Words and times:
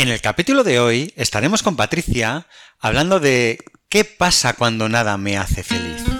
En 0.00 0.08
el 0.08 0.22
capítulo 0.22 0.64
de 0.64 0.80
hoy 0.80 1.12
estaremos 1.14 1.62
con 1.62 1.76
Patricia 1.76 2.46
hablando 2.78 3.20
de 3.20 3.58
qué 3.90 4.06
pasa 4.06 4.54
cuando 4.54 4.88
nada 4.88 5.18
me 5.18 5.36
hace 5.36 5.62
feliz. 5.62 6.19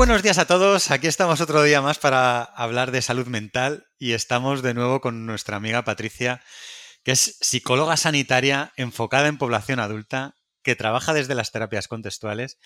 Buenos 0.00 0.22
días 0.22 0.38
a 0.38 0.46
todos. 0.46 0.90
Aquí 0.90 1.08
estamos 1.08 1.42
otro 1.42 1.62
día 1.62 1.82
más 1.82 1.98
para 1.98 2.42
hablar 2.42 2.90
de 2.90 3.02
salud 3.02 3.26
mental 3.26 3.84
y 3.98 4.12
estamos 4.12 4.62
de 4.62 4.72
nuevo 4.72 5.02
con 5.02 5.26
nuestra 5.26 5.58
amiga 5.58 5.84
Patricia, 5.84 6.40
que 7.04 7.12
es 7.12 7.36
psicóloga 7.42 7.98
sanitaria 7.98 8.72
enfocada 8.76 9.28
en 9.28 9.36
población 9.36 9.78
adulta, 9.78 10.36
que 10.62 10.74
trabaja 10.74 11.12
desde 11.12 11.34
las 11.34 11.52
terapias 11.52 11.86
contextuales 11.86 12.58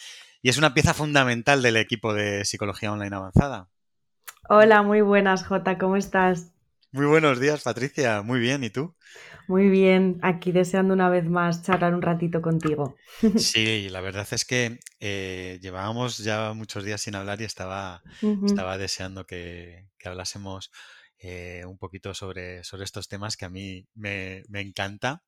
y 0.42 0.48
es 0.48 0.58
una 0.58 0.74
pieza 0.74 0.94
fundamental 0.94 1.60
del 1.60 1.76
equipo 1.76 2.14
de 2.14 2.44
psicología 2.44 2.92
online 2.92 3.16
avanzada. 3.16 3.68
Hola, 4.48 4.82
muy 4.82 5.00
buenas, 5.00 5.44
Jota, 5.44 5.76
¿cómo 5.76 5.96
estás? 5.96 6.53
Muy 6.94 7.06
buenos 7.06 7.40
días, 7.40 7.64
Patricia. 7.64 8.22
Muy 8.22 8.38
bien, 8.38 8.62
¿y 8.62 8.70
tú? 8.70 8.94
Muy 9.48 9.68
bien, 9.68 10.20
aquí 10.22 10.52
deseando 10.52 10.94
una 10.94 11.08
vez 11.10 11.28
más 11.28 11.64
charlar 11.64 11.92
un 11.92 12.02
ratito 12.02 12.40
contigo. 12.40 12.94
Sí, 13.36 13.88
la 13.88 14.00
verdad 14.00 14.28
es 14.30 14.44
que 14.44 14.78
eh, 15.00 15.58
llevábamos 15.60 16.18
ya 16.18 16.52
muchos 16.52 16.84
días 16.84 17.00
sin 17.00 17.16
hablar 17.16 17.40
y 17.40 17.44
estaba, 17.44 18.00
estaba 18.46 18.78
deseando 18.78 19.26
que, 19.26 19.88
hablásemos 20.04 20.70
eh, 21.18 21.64
un 21.66 21.78
poquito 21.78 22.14
sobre, 22.14 22.62
sobre, 22.62 22.84
estos 22.84 23.08
temas 23.08 23.36
que 23.36 23.46
a 23.46 23.50
mí 23.50 23.88
me, 23.96 24.44
encanta. 24.52 25.24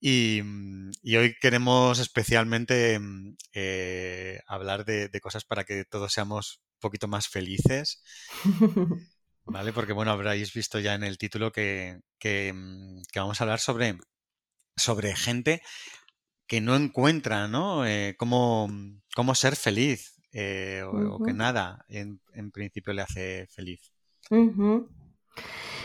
Y, 0.00 0.40
hoy 0.40 1.34
queremos 1.38 1.98
especialmente 1.98 2.98
mm, 2.98 3.36
eh, 3.52 4.40
hablar 4.46 4.86
de, 4.86 5.10
de, 5.10 5.20
cosas 5.20 5.44
para 5.44 5.64
que 5.64 5.84
todos 5.84 6.14
seamos 6.14 6.62
un 6.76 6.80
poquito 6.80 7.08
más 7.08 7.28
felices. 7.28 8.02
¿Vale? 9.46 9.72
Porque, 9.72 9.92
bueno, 9.92 10.10
habréis 10.10 10.52
visto 10.54 10.80
ya 10.80 10.94
en 10.94 11.04
el 11.04 11.18
título 11.18 11.52
que, 11.52 12.00
mm, 12.22 13.02
vamos 13.14 13.40
a 13.40 13.44
hablar 13.44 13.60
sobre, 13.60 13.98
sobre 14.76 15.14
gente 15.14 15.62
que 16.46 16.60
no 16.60 16.76
encuentra, 16.76 17.48
¿no? 17.48 17.86
Eh, 17.86 18.16
cómo, 18.18 18.68
ser 19.34 19.56
feliz 19.56 20.20
eh, 20.32 20.82
o, 20.86 21.22
que 21.22 21.32
nada 21.32 21.84
en, 21.88 22.20
principio 22.52 22.92
le 22.92 23.02
hace 23.02 23.46
feliz. 23.48 23.92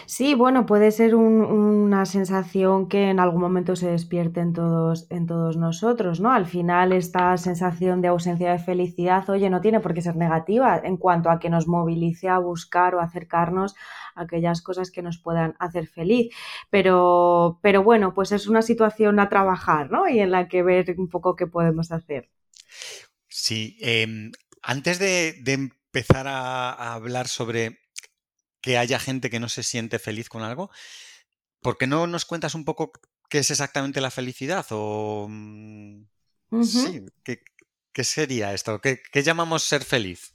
Sí, 0.10 0.34
bueno, 0.34 0.66
puede 0.66 0.90
ser 0.92 1.14
una 1.14 2.04
sensación 2.08 2.90
que 2.90 3.12
en 3.12 3.20
algún 3.20 3.42
momento 3.42 3.76
se 3.76 3.92
despierte 3.92 4.40
en 4.40 4.54
todos, 4.54 5.06
en 5.12 5.28
todos 5.28 5.56
nosotros, 5.56 6.20
¿no? 6.20 6.32
Al 6.32 6.48
final 6.48 6.94
esta 6.94 7.38
sensación 7.38 8.02
de 8.02 8.08
ausencia 8.08 8.52
de 8.52 8.58
felicidad, 8.58 9.30
oye, 9.30 9.52
no 9.52 9.62
tiene 9.62 9.82
por 9.82 9.94
qué 9.94 10.02
ser 10.02 10.16
negativa 10.16 10.82
en 10.84 10.98
cuanto 10.98 11.30
a 11.30 11.38
que 11.40 11.52
nos 11.52 11.68
movilice 11.68 12.28
a 12.28 12.40
buscar 12.40 12.96
o 12.96 13.02
acercarnos 13.02 13.76
a 14.16 14.24
aquellas 14.24 14.64
cosas 14.64 14.90
que 14.90 15.04
nos 15.04 15.20
puedan 15.20 15.56
hacer 15.60 15.86
feliz. 15.86 16.34
Pero, 16.72 17.60
pero 17.62 17.84
bueno, 17.84 18.16
pues 18.16 18.32
es 18.32 18.48
una 18.48 18.64
situación 18.64 19.20
a 19.20 19.30
trabajar, 19.30 19.92
¿no? 19.92 20.10
Y 20.10 20.22
en 20.22 20.32
la 20.32 20.48
que 20.48 20.64
ver 20.64 20.96
un 20.98 21.10
poco 21.10 21.36
qué 21.36 21.46
podemos 21.46 21.92
hacer. 21.92 22.32
Sí, 23.28 23.78
em, 23.80 24.32
antes 24.64 24.98
de, 24.98 25.36
empezar 25.46 26.28
a 26.28 26.94
hablar 26.96 27.28
sobre 27.28 27.78
que 28.62 28.78
haya 28.78 29.00
gente 29.00 29.30
que 29.30 29.40
no 29.40 29.50
se 29.50 29.64
siente 29.64 30.00
feliz 30.00 30.30
con 30.30 30.42
algo. 30.42 30.70
¿Por 31.62 31.78
qué 31.78 31.88
no 31.88 32.08
nos 32.08 32.26
cuentas 32.26 32.56
un 32.56 32.66
poco 32.66 32.92
qué 33.30 33.40
es 33.40 33.52
exactamente 33.52 34.02
la 34.02 34.12
felicidad? 34.12 34.66
O 34.72 35.28
mm, 35.30 36.04
sí, 36.64 37.06
¿qué, 37.24 38.04
sería 38.04 38.54
esto? 38.54 38.80
¿Qué, 38.80 39.02
llamamos 39.24 39.64
ser 39.64 39.84
feliz? 39.84 40.34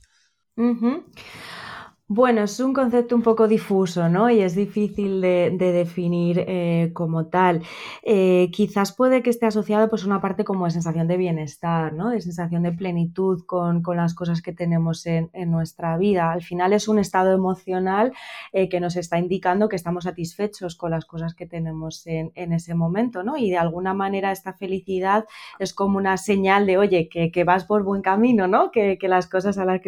Bueno, 2.06 2.42
es 2.42 2.60
un 2.60 2.74
concepto 2.74 3.16
un 3.16 3.22
poco 3.22 3.48
difuso, 3.48 4.10
¿no? 4.10 4.28
Y 4.28 4.42
es 4.42 4.54
difícil 4.54 5.22
de, 5.22 5.56
definir 5.56 6.44
eh, 6.46 6.90
como 6.92 7.28
tal. 7.28 7.62
Eh, 8.02 8.50
quizás 8.52 8.92
puede 8.92 9.22
que 9.22 9.30
esté 9.30 9.46
asociado 9.46 9.88
pues, 9.88 10.04
una 10.04 10.20
parte 10.20 10.44
como 10.44 10.66
de 10.66 10.72
sensación 10.72 11.08
de 11.08 11.16
bienestar, 11.16 11.94
¿no? 11.94 12.10
De 12.10 12.20
sensación 12.20 12.62
de 12.62 12.72
plenitud 12.72 13.46
con, 13.46 13.82
las 13.96 14.12
cosas 14.12 14.42
que 14.42 14.52
tenemos 14.52 15.06
en, 15.06 15.30
nuestra 15.46 15.96
vida. 15.96 16.30
Al 16.30 16.42
final 16.42 16.74
es 16.74 16.88
un 16.88 16.98
estado 16.98 17.32
emocional 17.32 18.12
eh, 18.52 18.68
que 18.68 18.80
nos 18.80 18.96
está 18.96 19.18
indicando 19.18 19.70
que 19.70 19.76
estamos 19.76 20.04
satisfechos 20.04 20.76
con 20.76 20.90
las 20.90 21.06
cosas 21.06 21.34
que 21.34 21.46
tenemos 21.46 22.06
en, 22.06 22.52
ese 22.52 22.74
momento, 22.74 23.22
¿no? 23.22 23.38
Y 23.38 23.48
de 23.48 23.56
alguna 23.56 23.94
manera 23.94 24.30
esta 24.30 24.52
felicidad 24.52 25.24
es 25.58 25.72
como 25.72 25.96
una 25.96 26.18
señal 26.18 26.66
de, 26.66 26.76
oye, 26.76 27.08
que, 27.08 27.44
vas 27.44 27.64
por 27.64 27.82
buen 27.82 28.02
camino, 28.02 28.46
¿no? 28.46 28.70
Que, 28.70 28.98
las 29.04 29.26
cosas 29.26 29.56
a 29.56 29.64
las 29.64 29.80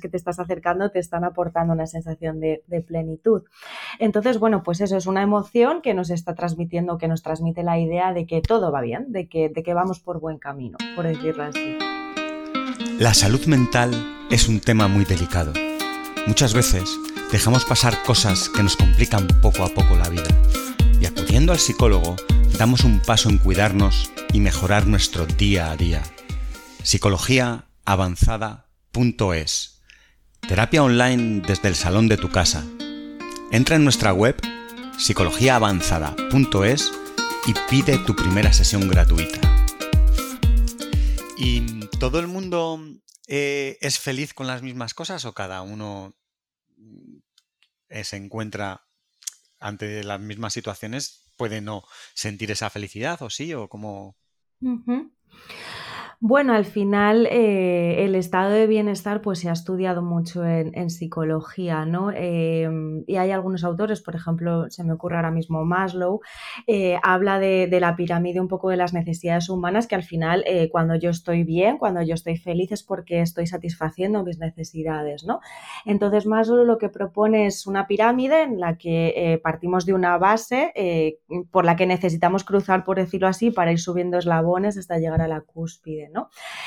que 0.00 0.08
te 0.08 0.16
estás 0.16 0.38
acercando 0.38 0.90
te 0.90 1.00
están 1.00 1.24
aportando 1.24 1.63
una 1.70 1.86
sensación 1.86 2.40
de, 2.40 2.62
plenitud. 2.86 3.42
Entonces, 3.98 4.38
bueno, 4.38 4.62
pues 4.62 4.80
eso 4.80 4.96
es 4.96 5.06
una 5.06 5.22
emoción 5.22 5.82
que 5.82 5.94
nos 5.94 6.10
está 6.10 6.34
transmitiendo, 6.34 6.98
que 6.98 7.08
nos 7.08 7.22
transmite 7.22 7.62
la 7.62 7.78
idea 7.78 8.12
de 8.12 8.26
que 8.26 8.40
todo 8.40 8.72
va 8.72 8.80
bien, 8.80 9.12
de 9.12 9.28
que, 9.28 9.48
de 9.48 9.62
que 9.62 9.74
vamos 9.74 10.00
por 10.00 10.20
buen 10.20 10.38
camino, 10.38 10.76
por 10.96 11.06
decirlo 11.06 11.44
así. 11.44 11.78
La 12.98 13.14
salud 13.14 13.44
mental 13.46 13.92
es 14.30 14.48
un 14.48 14.60
tema 14.60 14.88
muy 14.88 15.04
delicado. 15.04 15.52
Muchas 16.26 16.54
veces 16.54 16.98
dejamos 17.32 17.64
pasar 17.64 18.02
cosas 18.04 18.48
que 18.48 18.62
nos 18.62 18.76
complican 18.76 19.26
poco 19.42 19.64
a 19.64 19.68
poco 19.68 19.96
la 19.96 20.08
vida. 20.08 20.28
Y 21.00 21.06
acudiendo 21.06 21.52
al 21.52 21.58
psicólogo, 21.58 22.14
damos 22.58 22.84
un 22.84 23.00
paso 23.00 23.28
en 23.28 23.38
cuidarnos 23.38 24.12
y 24.32 24.38
mejorar 24.40 24.86
nuestro 24.86 25.26
día 25.26 25.70
a 25.70 25.76
día. 25.76 26.02
Psicologiaavanzada.es 26.82 29.73
Terapia 30.48 30.82
online 30.82 31.40
desde 31.40 31.68
el 31.68 31.74
salón 31.74 32.06
de 32.06 32.18
tu 32.18 32.30
casa. 32.30 32.66
Entra 33.50 33.76
en 33.76 33.84
nuestra 33.84 34.12
web 34.12 34.36
psicologiaavanzada.es 34.98 36.92
y 37.46 37.54
pide 37.70 37.96
tu 37.98 38.14
primera 38.14 38.52
sesión 38.52 38.86
gratuita. 38.86 39.40
¿Y 41.38 41.86
todo 41.98 42.20
el 42.20 42.26
mundo 42.26 42.78
eh, 43.26 43.78
es 43.80 43.98
feliz 43.98 44.34
con 44.34 44.46
las 44.46 44.60
mismas 44.60 44.92
cosas 44.92 45.24
o 45.24 45.32
cada 45.32 45.62
uno 45.62 46.14
eh, 47.88 48.04
se 48.04 48.16
encuentra 48.16 48.84
ante 49.58 50.04
las 50.04 50.20
mismas 50.20 50.52
situaciones? 50.52 51.24
¿Puede 51.38 51.62
no 51.62 51.84
sentir 52.12 52.50
esa 52.50 52.68
felicidad 52.68 53.22
o 53.22 53.30
sí? 53.30 53.54
¿O 53.54 53.68
cómo? 53.68 54.14
Bueno, 56.20 56.54
al 56.54 56.64
final 56.64 57.26
eh, 57.30 58.04
el 58.04 58.14
estado 58.14 58.50
de 58.50 58.66
bienestar 58.66 59.20
pues 59.20 59.40
se 59.40 59.48
ha 59.48 59.52
estudiado 59.52 60.02
mucho 60.02 60.44
en, 60.44 60.90
psicología, 60.90 61.84
¿no? 61.84 62.10
Em, 62.12 63.04
y 63.06 63.16
hay 63.16 63.30
algunos 63.30 63.64
autores, 63.64 64.00
por 64.00 64.14
ejemplo, 64.14 64.70
se 64.70 64.84
me 64.84 64.92
ocurre 64.92 65.16
ahora 65.16 65.30
mismo 65.30 65.64
Maslow, 65.64 66.20
eh, 66.66 66.98
habla 67.02 67.38
de, 67.38 67.68
la 67.80 67.96
pirámide 67.96 68.40
un 68.40 68.48
poco 68.48 68.70
de 68.70 68.76
las 68.76 68.94
necesidades 68.94 69.48
humanas, 69.48 69.86
que 69.86 69.94
al 69.94 70.02
final 70.02 70.44
eh, 70.46 70.68
cuando 70.70 70.94
yo 70.94 71.10
estoy 71.10 71.42
bien, 71.42 71.78
cuando 71.78 72.02
yo 72.02 72.14
estoy 72.14 72.36
feliz 72.36 72.72
es 72.72 72.82
porque 72.82 73.20
estoy 73.20 73.46
satisfaciendo 73.46 74.24
mis 74.24 74.38
necesidades, 74.38 75.24
¿no? 75.24 75.40
Entonces 75.84 76.26
Maslow 76.26 76.64
lo 76.64 76.78
que 76.78 76.88
propone 76.88 77.46
es 77.46 77.66
una 77.66 77.86
pirámide 77.86 78.42
en 78.42 78.60
la 78.60 78.78
que 78.78 79.40
partimos 79.42 79.86
de 79.86 79.94
una 79.94 80.16
base 80.18 80.72
por 81.50 81.64
la 81.64 81.76
que 81.76 81.86
necesitamos 81.86 82.44
cruzar, 82.44 82.84
por 82.84 82.98
decirlo 82.98 83.28
así, 83.28 83.50
para 83.50 83.72
ir 83.72 83.80
subiendo 83.80 84.18
eslabones 84.18 84.78
hasta 84.78 84.98
llegar 84.98 85.20
a 85.20 85.28
la 85.28 85.40
cúspide. 85.40 86.03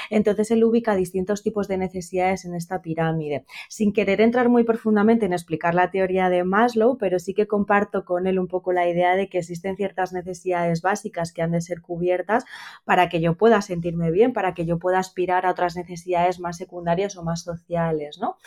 Entonces 0.09 0.51
él 0.51 0.63
ubica 0.63 0.95
distintos 0.95 1.43
tipos 1.43 1.67
de 1.67 1.77
necesidades 1.77 2.45
en 2.45 2.55
esta 2.55 2.81
pirámide, 2.81 3.45
sin 3.69 3.93
querer 3.93 4.21
entrar 4.21 4.49
muy 4.49 4.63
profundamente 4.63 5.25
en 5.25 5.33
explicar 5.33 5.75
la 5.75 5.91
teoría 5.91 6.29
de 6.29 6.43
Maslow, 6.43 6.97
pero 6.97 7.19
sí 7.19 7.33
que 7.33 7.47
comparto 7.47 8.05
con 8.05 8.27
él 8.27 8.39
un 8.39 8.47
poco 8.47 8.73
la 8.73 8.87
idea 8.87 9.15
de 9.15 9.29
que 9.29 9.39
existen 9.39 9.75
ciertas 9.75 10.13
necesidades 10.13 10.81
básicas 10.81 11.31
que 11.33 11.41
han 11.41 11.51
de 11.51 11.61
ser 11.61 11.81
cubiertas 11.81 12.45
para 12.85 13.09
que 13.09 13.21
yo 13.21 13.35
pueda 13.35 13.61
sentirme 13.61 14.11
bien, 14.11 14.33
para 14.33 14.53
que 14.53 14.65
yo 14.65 14.79
pueda 14.79 14.99
aspirar 14.99 15.45
a 15.45 15.51
otras 15.51 15.75
necesidades 15.75 16.39
más 16.39 16.57
secundarias 16.57 17.17
o 17.17 17.23
más 17.23 17.43
sociales, 17.43 18.19
¿no? 18.19 18.37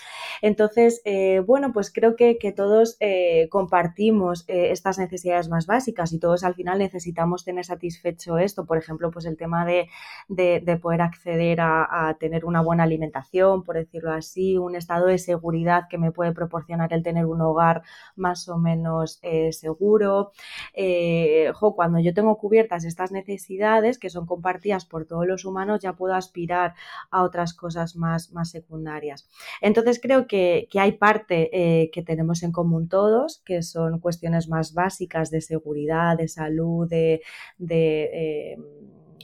Entonces, 0.43 1.03
eh, 1.05 1.41
bueno, 1.47 1.73
pues 1.73 1.93
creo 1.93 2.17
que, 2.17 2.39
todos 2.57 2.97
eh, 2.99 3.49
compartimos 3.49 4.45
eh, 4.49 4.73
estas 4.73 4.99
necesidades 4.99 5.49
más 5.49 5.67
básicas 5.67 6.13
y 6.13 6.19
todos 6.19 6.43
al 6.43 6.55
final 6.55 6.79
necesitamos 6.79 7.45
tener 7.45 7.65
satisfecho 7.65 8.39
esto, 8.39 8.67
por 8.67 8.77
ejemplo, 8.77 9.11
pues 9.11 9.25
el 9.25 9.37
tema 9.37 9.65
de 9.65 9.89
poder 10.81 11.03
acceder 11.03 11.61
a, 11.61 12.17
tener 12.19 12.45
una 12.45 12.61
buena 12.61 12.85
alimentación, 12.85 13.63
por 13.63 13.77
decirlo 13.77 14.13
así, 14.13 14.59
un 14.59 14.75
estado 14.75 15.07
de 15.07 15.19
seguridad 15.19 15.85
que 15.89 15.99
me 15.99 16.13
puede 16.13 16.33
proporcionar 16.33 16.93
el 16.93 17.03
tener 17.03 17.27
un 17.27 17.41
hogar 17.41 17.83
más 18.17 18.49
o 18.49 18.59
menos 18.59 19.19
eh, 19.23 19.53
seguro. 19.53 20.33
Eh, 20.75 21.53
cuando 21.77 22.01
yo 22.01 22.15
tengo 22.15 22.37
cubiertas 22.39 22.85
estas 22.85 23.13
necesidades 23.13 23.99
que 23.99 24.11
son 24.11 24.27
compartidas 24.27 24.85
por 24.85 25.07
todos 25.07 25.27
los 25.27 25.45
humanos, 25.45 25.81
ya 25.81 25.95
puedo 25.95 26.15
aspirar 26.15 26.75
a 27.11 27.23
otras 27.23 27.55
cosas 27.55 27.97
más, 27.97 28.31
secundarias. 28.45 29.29
Entonces 29.61 30.01
creo 30.03 30.27
que, 30.27 30.69
hay 30.75 30.93
parte 30.93 31.51
eh, 31.53 31.91
que 31.91 32.03
tenemos 32.03 32.43
en 32.43 32.53
común 32.53 32.89
todos, 32.89 33.43
que 33.45 33.63
son 33.63 34.01
cuestiones 34.01 34.49
más 34.49 34.73
básicas 34.73 35.31
de 35.31 35.43
seguridad, 35.43 36.17
de 36.17 36.29
salud, 36.29 36.89
de 36.89 37.21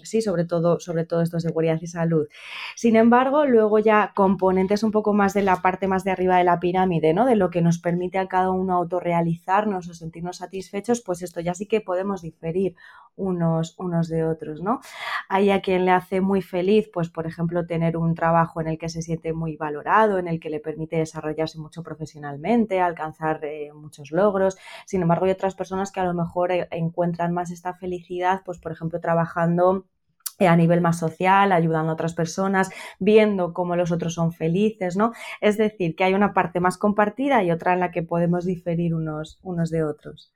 sí, 0.07 0.23
sobre 0.23 0.45
todo, 0.45 0.81
sobre 0.81 1.05
todo 1.05 1.23
esto, 1.23 1.41
seguridad 1.41 1.79
y 1.81 1.87
salud. 1.87 2.29
Sin 2.75 2.97
embargo, 2.97 3.47
luego 3.47 3.79
ya 3.79 4.13
componentes 4.15 4.83
un 4.83 4.93
poco 4.93 5.13
más 5.13 5.35
de 5.35 5.43
la 5.43 5.57
parte 5.63 5.89
más 5.89 6.05
de 6.05 6.11
arriba 6.11 6.39
de 6.39 6.45
la 6.45 6.61
pirámide, 6.61 7.15
¿no? 7.15 7.27
De 7.27 7.37
lo 7.37 7.51
que 7.51 7.63
nos 7.63 7.79
permite 7.79 8.19
a 8.19 8.29
cada 8.29 8.51
uno 8.51 8.75
autorrealizarnos 8.75 9.89
o 9.89 9.95
sentirnos 9.95 10.39
satisfechos, 10.39 11.01
pues 11.01 11.23
esto 11.23 11.41
ya 11.41 11.55
sí 11.55 11.67
que 11.67 11.81
podemos 11.81 12.23
diferir 12.23 12.75
unos, 13.17 13.75
unos 13.79 14.09
de 14.09 14.25
otros, 14.25 14.63
¿no? 14.63 14.81
Hay 15.29 15.51
a 15.51 15.61
quien 15.63 15.85
le 15.85 15.91
hace 15.93 16.21
muy 16.21 16.43
feliz, 16.43 16.91
pues 16.93 17.09
por 17.09 17.27
ejemplo, 17.27 17.67
tener 17.67 17.97
un 17.97 18.15
trabajo 18.15 18.61
en 18.61 18.69
el 18.69 18.79
que 18.79 18.89
se 18.89 19.03
siente 19.03 19.33
muy 19.33 19.57
valorado, 19.57 20.19
en 20.19 20.29
el 20.29 20.39
que 20.41 20.51
le 20.51 20.61
permite 20.61 20.97
desarrollarse 20.97 21.59
mucho 21.59 21.83
profesionalmente, 21.83 22.81
alcanzar 22.81 23.45
eh, 23.45 23.73
muchos 23.73 24.11
logros. 24.13 24.57
Sin 24.87 25.03
embargo, 25.03 25.25
hay 25.27 25.33
otras 25.33 25.55
personas 25.55 25.93
que 25.93 26.01
a 26.01 26.05
lo 26.05 26.15
mejor 26.15 26.53
eh, 26.53 26.69
encuentran 26.71 27.33
más 27.33 27.51
esta 27.51 27.75
felicidad, 27.75 28.43
pues 28.45 28.59
por 28.59 28.73
ejemplo, 28.73 29.01
trabajando 29.01 29.87
a 30.41 30.57
nivel 30.57 30.81
más 30.81 30.99
social, 30.99 31.53
ayudando 31.53 31.91
a 31.91 31.95
otras 31.95 32.15
personas, 32.15 32.69
viendo 32.99 33.55
cómo 33.55 33.77
los 33.77 33.91
otros 33.91 34.15
son 34.15 34.33
felices, 34.33 34.97
¿no? 34.97 35.13
Es 35.41 35.57
decir, 35.57 35.97
que 35.97 36.05
hay 36.05 36.15
una 36.15 36.35
parte 36.35 36.61
más 36.61 36.77
compartida 36.77 37.43
y 37.43 37.51
otra 37.51 37.73
en 37.73 37.81
la 37.81 37.91
que 37.91 38.03
podemos 38.03 38.45
diferir 38.45 38.95
unos, 38.95 39.39
unos 39.43 39.71
de 39.71 39.85
otros. 39.85 40.33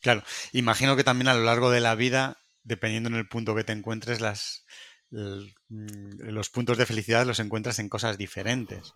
Claro, 0.00 0.22
imagino 0.52 0.96
que 0.96 1.04
también 1.04 1.28
a 1.28 1.34
lo 1.34 1.42
largo 1.42 1.70
de 1.70 1.80
la 1.80 1.94
vida, 1.94 2.38
dependiendo 2.62 3.08
en 3.08 3.16
el 3.16 3.28
punto 3.28 3.54
que 3.54 3.64
te 3.64 3.72
encuentres, 3.72 4.20
las, 4.20 4.64
los 6.18 6.50
puntos 6.50 6.78
de 6.78 6.86
felicidad 6.86 7.26
los 7.26 7.40
encuentras 7.40 7.78
en 7.78 7.88
cosas 7.88 8.18
diferentes. 8.18 8.94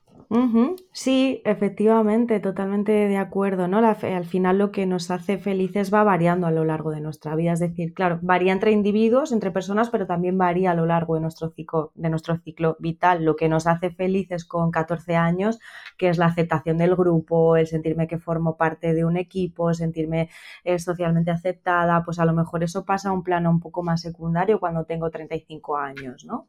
Sí, 0.93 1.41
efectivamente, 1.45 2.41
totalmente 2.41 2.93
de 2.93 3.17
acuerdo, 3.17 3.69
¿no? 3.69 3.79
al 3.79 4.25
final 4.25 4.59
lo 4.59 4.73
que 4.73 4.87
nos 4.87 5.11
hace 5.11 5.39
felices 5.39 5.93
va 5.93 6.05
variando 6.05 6.47
a 6.47 6.51
lo 6.51 6.65
largo 6.65 6.91
de 6.91 7.01
nuestra 7.01 7.35
vida, 7.35 7.53
es 7.53 7.61
decir, 7.61 7.95
claro, 7.95 8.19
varía 8.23 8.53
entre 8.53 8.73
individuos, 8.73 9.33
entre 9.33 9.51
personas, 9.51 9.91
pero 9.91 10.07
también 10.07 10.37
varía 10.37 10.73
a 10.73 10.75
lo 10.75 10.87
largo 10.87 11.15
de 11.15 11.21
nuestro 11.21 11.51
ciclo, 11.51 11.93
de 11.95 12.11
nuestro 12.11 12.37
ciclo 12.39 12.77
vital. 12.81 13.25
Lo 13.25 13.37
que 13.37 13.49
nos 13.49 13.67
hace 13.67 13.91
felices 13.91 14.45
con 14.45 14.71
14 14.71 15.17
años, 15.17 15.59
que 15.97 16.09
es 16.09 16.19
la 16.19 16.27
aceptación 16.27 16.79
del 16.79 16.97
grupo, 16.97 17.57
el 17.57 17.67
sentirme 17.67 18.07
que 18.07 18.19
formo 18.19 18.57
parte 18.57 18.95
de 18.95 19.05
un 19.05 19.17
equipo, 19.17 19.73
sentirme 19.75 20.29
eh, 20.65 20.79
socialmente 20.79 21.31
aceptada, 21.31 22.03
pues 22.05 22.19
a 22.19 22.25
lo 22.25 22.33
mejor 22.33 22.65
eso 22.65 22.85
pasa 22.85 23.11
a 23.11 23.13
un 23.13 23.23
plano 23.23 23.51
un 23.51 23.61
poco 23.61 23.83
más 23.83 24.01
secundario 24.01 24.61
cuando 24.61 24.85
tengo 24.85 25.11
35 25.11 25.77
años. 25.77 26.25
¿no? 26.25 26.49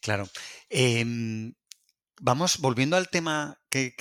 Claro. 0.00 0.28
Em, 0.68 1.54
vamos, 2.20 2.58
volviendo 2.58 2.96
al 2.96 3.08
tema 3.08 3.58
que, 3.70 3.92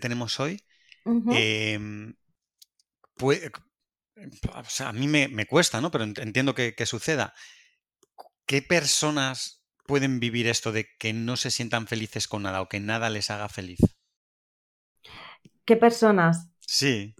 tenemos 0.00 0.40
hoy. 0.40 0.62
Em, 1.04 2.14
a 4.84 4.92
mí 4.92 5.08
me, 5.08 5.46
cuesta, 5.46 5.80
¿no? 5.80 5.90
Pero 5.90 6.04
entiendo 6.04 6.54
que, 6.54 6.86
suceda. 6.86 7.34
¿Qué 8.46 8.62
personas 8.62 9.64
pueden 9.86 10.20
vivir 10.20 10.46
esto 10.46 10.72
de 10.72 10.86
que 10.98 11.12
no 11.12 11.36
se 11.36 11.50
sientan 11.50 11.86
felices 11.86 12.28
con 12.28 12.42
nada 12.42 12.60
o 12.60 12.68
que 12.68 12.80
nada 12.80 13.10
les 13.10 13.30
haga 13.30 13.48
feliz? 13.48 13.78
¿Qué 15.64 15.76
personas? 15.76 16.50
Sí. 16.60 17.14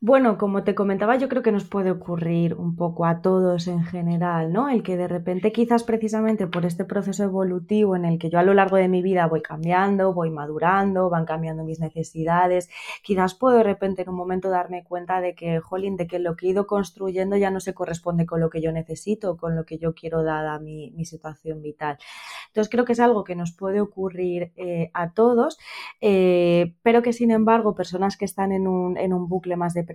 Bueno, 0.00 0.36
como 0.36 0.62
te 0.62 0.74
comentaba, 0.74 1.16
yo 1.16 1.26
creo 1.26 1.42
que 1.42 1.52
nos 1.52 1.64
puede 1.64 1.90
ocurrir 1.90 2.52
un 2.54 2.76
poco 2.76 3.06
a 3.06 3.22
todos 3.22 3.66
en 3.66 3.82
general, 3.82 4.52
¿no? 4.52 4.68
El 4.68 4.82
que 4.82 4.98
de 4.98 5.08
repente 5.08 5.52
quizás 5.52 5.84
precisamente 5.84 6.46
por 6.46 6.66
este 6.66 6.84
proceso 6.84 7.24
evolutivo 7.24 7.96
en 7.96 8.04
el 8.04 8.18
que 8.18 8.28
yo 8.28 8.38
a 8.38 8.42
lo 8.42 8.52
largo 8.52 8.76
de 8.76 8.88
mi 8.88 9.00
vida 9.00 9.26
voy 9.26 9.40
cambiando, 9.40 10.12
voy 10.12 10.28
madurando, 10.30 11.08
van 11.08 11.24
cambiando 11.24 11.64
mis 11.64 11.80
necesidades, 11.80 12.68
quizás 13.02 13.34
puedo 13.34 13.56
de 13.56 13.62
repente 13.62 14.02
en 14.02 14.10
un 14.10 14.16
momento 14.16 14.50
darme 14.50 14.84
cuenta 14.84 15.22
de 15.22 15.34
que, 15.34 15.60
jolín, 15.60 15.96
de 15.96 16.06
que 16.06 16.18
lo 16.18 16.36
que 16.36 16.46
he 16.46 16.50
ido 16.50 16.66
construyendo 16.66 17.36
ya 17.38 17.50
no 17.50 17.60
se 17.60 17.72
corresponde 17.72 18.26
con 18.26 18.38
lo 18.40 18.50
que 18.50 18.60
yo 18.60 18.72
necesito, 18.72 19.38
con 19.38 19.56
lo 19.56 19.64
que 19.64 19.78
yo 19.78 19.94
quiero 19.94 20.22
dada 20.22 20.58
mi, 20.58 20.90
mi 20.90 21.06
situación 21.06 21.62
vital. 21.62 21.96
Entonces 22.48 22.70
creo 22.70 22.84
que 22.84 22.92
es 22.92 23.00
algo 23.00 23.24
que 23.24 23.34
nos 23.34 23.52
puede 23.52 23.80
ocurrir 23.80 24.52
eh, 24.56 24.90
a 24.92 25.12
todos, 25.12 25.58
eh, 26.02 26.74
pero 26.82 27.02
que 27.02 27.14
sin 27.14 27.30
embargo 27.30 27.74
personas 27.74 28.18
que 28.18 28.26
están 28.26 28.52
en 28.52 28.68
un, 28.68 28.98
en 28.98 29.14
un 29.14 29.28
bucle 29.28 29.56
más 29.56 29.72
de 29.72 29.85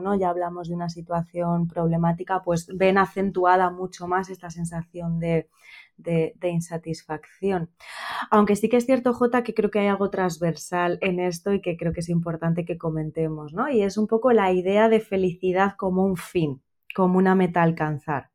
¿no? 0.00 0.14
Ya 0.14 0.30
hablamos 0.30 0.68
de 0.68 0.74
una 0.74 0.88
situación 0.88 1.68
problemática, 1.68 2.42
pues 2.42 2.68
ven 2.74 2.98
acentuada 2.98 3.70
mucho 3.70 4.06
más 4.06 4.30
esta 4.30 4.50
sensación 4.50 5.18
de, 5.18 5.48
insatisfacción. 6.42 7.70
Aunque 8.30 8.56
sí 8.56 8.68
que 8.68 8.76
es 8.76 8.86
cierto, 8.86 9.14
Jota, 9.14 9.42
que 9.42 9.54
creo 9.54 9.70
que 9.70 9.80
hay 9.80 9.88
algo 9.88 10.10
transversal 10.10 10.98
en 11.00 11.20
esto 11.20 11.52
y 11.52 11.60
que 11.60 11.76
creo 11.76 11.92
que 11.92 12.00
es 12.00 12.08
importante 12.08 12.64
que 12.64 12.78
comentemos, 12.78 13.52
¿no? 13.52 13.68
Y 13.68 13.82
es 13.82 13.96
un 13.98 14.06
poco 14.06 14.32
la 14.32 14.52
idea 14.52 14.88
de 14.88 15.00
felicidad 15.00 15.74
como 15.76 16.04
un 16.04 16.16
fin, 16.16 16.62
como 16.94 17.18
una 17.18 17.34
meta 17.34 17.60
a 17.60 17.64
alcanzar 17.64 18.30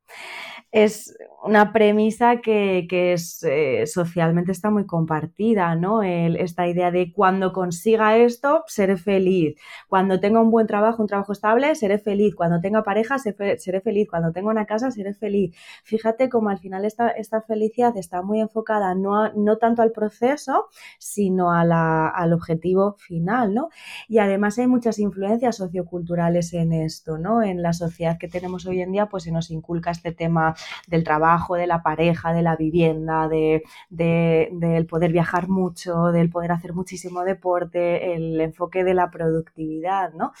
es 0.74 1.16
una 1.44 1.72
premisa 1.72 2.40
que, 2.40 2.84
es, 2.90 3.44
eh, 3.44 3.86
socialmente 3.86 4.50
está 4.50 4.70
muy 4.70 4.86
compartida, 4.86 5.76
¿no? 5.76 6.02
esta 6.02 6.66
idea 6.66 6.90
de 6.90 7.12
cuando 7.12 7.52
consiga 7.52 8.16
esto, 8.16 8.64
seré 8.66 8.96
feliz. 8.96 9.54
Cuando 9.88 10.18
tenga 10.18 10.40
un 10.40 10.50
buen 10.50 10.66
trabajo, 10.66 11.00
un 11.02 11.06
trabajo 11.06 11.32
estable, 11.32 11.76
seré 11.76 11.98
feliz. 11.98 12.34
Cuando 12.34 12.60
tenga 12.60 12.82
pareja, 12.82 13.18
seré 13.18 13.80
feliz. 13.82 14.08
Cuando 14.08 14.32
tenga 14.32 14.50
una 14.50 14.64
casa, 14.64 14.90
seré 14.90 15.14
feliz. 15.14 15.54
Fíjate 15.84 16.28
cómo 16.28 16.48
al 16.48 16.58
final 16.58 16.84
esta, 16.84 17.08
esta 17.08 17.42
felicidad 17.42 17.96
está 17.96 18.22
muy 18.22 18.40
enfocada 18.40 18.94
no, 18.94 19.32
no 19.34 19.58
tanto 19.58 19.82
al 19.82 19.92
proceso, 19.92 20.70
sino 20.98 21.52
al 21.52 22.32
objetivo 22.32 22.96
final, 22.98 23.54
¿no? 23.54 23.68
Y 24.08 24.18
además 24.18 24.58
hay 24.58 24.66
muchas 24.66 24.98
influencias 24.98 25.56
socioculturales 25.56 26.52
en 26.54 26.72
esto, 26.72 27.18
¿no? 27.18 27.42
En 27.42 27.62
la 27.62 27.74
sociedad 27.74 28.18
que 28.18 28.28
tenemos 28.28 28.66
hoy 28.66 28.80
en 28.80 28.92
día, 28.92 29.06
pues 29.06 29.24
se 29.24 29.30
nos 29.30 29.50
inculca 29.50 29.90
este 29.90 30.10
tema 30.10 30.54
del 30.86 31.04
trabajo, 31.04 31.54
de 31.56 31.66
la 31.66 31.82
pareja, 31.82 32.32
de 32.32 32.42
la 32.42 32.56
vivienda, 32.56 33.28
de, 33.28 33.62
del 33.90 34.86
poder 34.86 35.12
viajar 35.12 35.48
mucho, 35.48 36.12
del 36.12 36.30
poder 36.30 36.52
hacer 36.52 36.74
muchísimo 36.74 37.24
deporte, 37.24 38.14
el 38.14 38.40
enfoque 38.40 38.84
de 38.84 38.94
la 38.94 39.10
productividad, 39.10 40.12
¿no? 40.14 40.32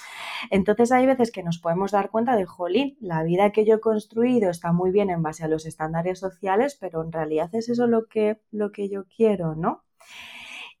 Entonces 0.50 0.92
hay 0.92 1.06
veces 1.06 1.30
que 1.32 1.42
nos 1.42 1.58
podemos 1.58 1.92
dar 1.92 2.10
cuenta 2.10 2.36
de, 2.36 2.46
jolín, 2.46 2.96
la 3.00 3.22
vida 3.22 3.50
que 3.50 3.64
yo 3.64 3.76
he 3.76 3.80
construido 3.80 4.50
está 4.50 4.72
muy 4.72 4.90
bien 4.90 5.10
en 5.10 5.22
base 5.22 5.44
a 5.44 5.48
los 5.48 5.66
estándares 5.66 6.18
sociales, 6.18 6.76
pero 6.80 7.02
en 7.02 7.12
realidad 7.12 7.50
es 7.54 7.68
eso 7.68 7.86
lo 7.86 8.06
que, 8.06 8.40
lo 8.50 8.72
que 8.72 8.88
yo 8.88 9.04
quiero, 9.06 9.54
¿no? 9.54 9.84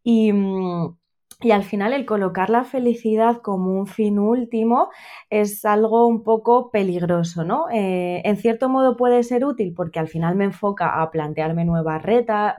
Y, 0.02 0.32
mm, 0.32 0.96
y 1.44 1.50
al 1.52 1.62
final 1.62 1.92
el 1.92 2.06
colocar 2.06 2.48
la 2.48 2.64
felicidad 2.64 3.42
como 3.42 3.78
un 3.78 3.86
fin 3.86 4.18
último 4.18 4.88
es 5.28 5.64
algo 5.66 6.06
un 6.06 6.22
poco 6.22 6.70
peligroso, 6.70 7.44
¿no? 7.44 7.66
Eh, 7.70 8.22
en 8.24 8.36
cierto 8.38 8.68
modo 8.70 8.96
puede 8.96 9.22
ser 9.22 9.44
útil 9.44 9.74
porque 9.74 9.98
al 9.98 10.08
final 10.08 10.36
me 10.36 10.44
enfoca 10.44 11.02
a 11.02 11.10
plantearme 11.10 11.64
nuevas 11.66 12.02
retas, 12.02 12.54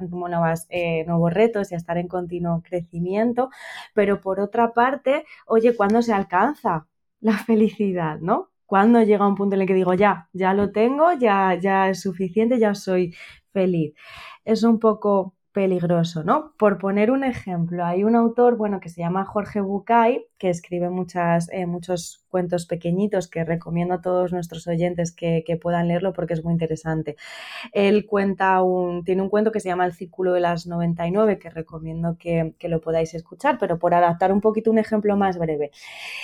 eh, 0.69 1.03
nuevos 1.07 1.33
retos 1.33 1.71
y 1.71 1.75
a 1.75 1.77
estar 1.77 1.97
en 1.97 2.07
continuo 2.07 2.61
crecimiento, 2.63 3.49
pero 3.93 4.21
por 4.21 4.39
otra 4.39 4.71
parte, 4.73 5.25
oye, 5.47 5.75
¿cuándo 5.75 6.01
se 6.03 6.13
alcanza 6.13 6.87
la 7.21 7.37
felicidad, 7.37 8.19
¿no? 8.19 8.51
¿Cuándo 8.67 9.01
llega 9.01 9.27
un 9.27 9.35
punto 9.35 9.55
en 9.55 9.61
el 9.61 9.67
que 9.67 9.73
digo, 9.73 9.93
ya, 9.95 10.29
ya 10.33 10.53
lo 10.53 10.71
tengo, 10.71 11.11
ya, 11.13 11.55
ya 11.55 11.89
es 11.89 12.01
suficiente, 12.01 12.59
ya 12.59 12.75
soy 12.75 13.15
feliz? 13.51 13.93
Es 14.43 14.63
un 14.63 14.79
poco 14.79 15.35
peligroso, 15.55 16.23
¿no? 16.25 16.53
Por 16.57 16.77
poner 16.77 17.11
un 17.11 17.23
ejemplo, 17.23 17.85
hay 17.85 18.03
un 18.03 18.15
autor, 18.15 18.57
bueno, 18.57 18.81
que 18.81 18.89
se 18.89 18.99
llama 18.99 19.23
Jorge 19.23 19.61
Bucay, 19.61 20.25
que 20.37 20.49
escribe 20.49 20.89
muchas, 20.89 21.49
eh, 21.51 21.65
muchos 21.65 22.25
cuentos 22.29 22.65
pequeñitos 22.65 23.29
que 23.29 23.45
recomiendo 23.45 23.93
a 23.93 24.01
todos 24.01 24.33
nuestros 24.33 24.67
oyentes 24.67 25.13
que, 25.15 25.43
puedan 25.61 25.87
leerlo 25.87 26.11
porque 26.11 26.33
es 26.33 26.43
muy 26.43 26.51
interesante. 26.51 27.15
Él 27.71 28.05
cuenta 28.05 28.61
un, 28.61 29.05
tiene 29.05 29.21
un 29.21 29.29
cuento 29.29 29.51
que 29.53 29.61
se 29.61 29.69
llama 29.69 29.85
El 29.85 29.93
Círculo 29.93 30.33
de 30.33 30.41
las 30.41 30.67
99 30.67 31.39
que 31.39 31.49
recomiendo 31.49 32.17
que, 32.17 32.53
lo 32.67 32.81
podáis 32.81 33.13
escuchar, 33.13 33.57
pero 33.57 33.79
por 33.79 33.93
adaptar 33.93 34.33
un 34.33 34.41
poquito 34.41 34.71
un 34.71 34.79
ejemplo 34.79 35.15
más 35.15 35.37
breve. 35.37 35.71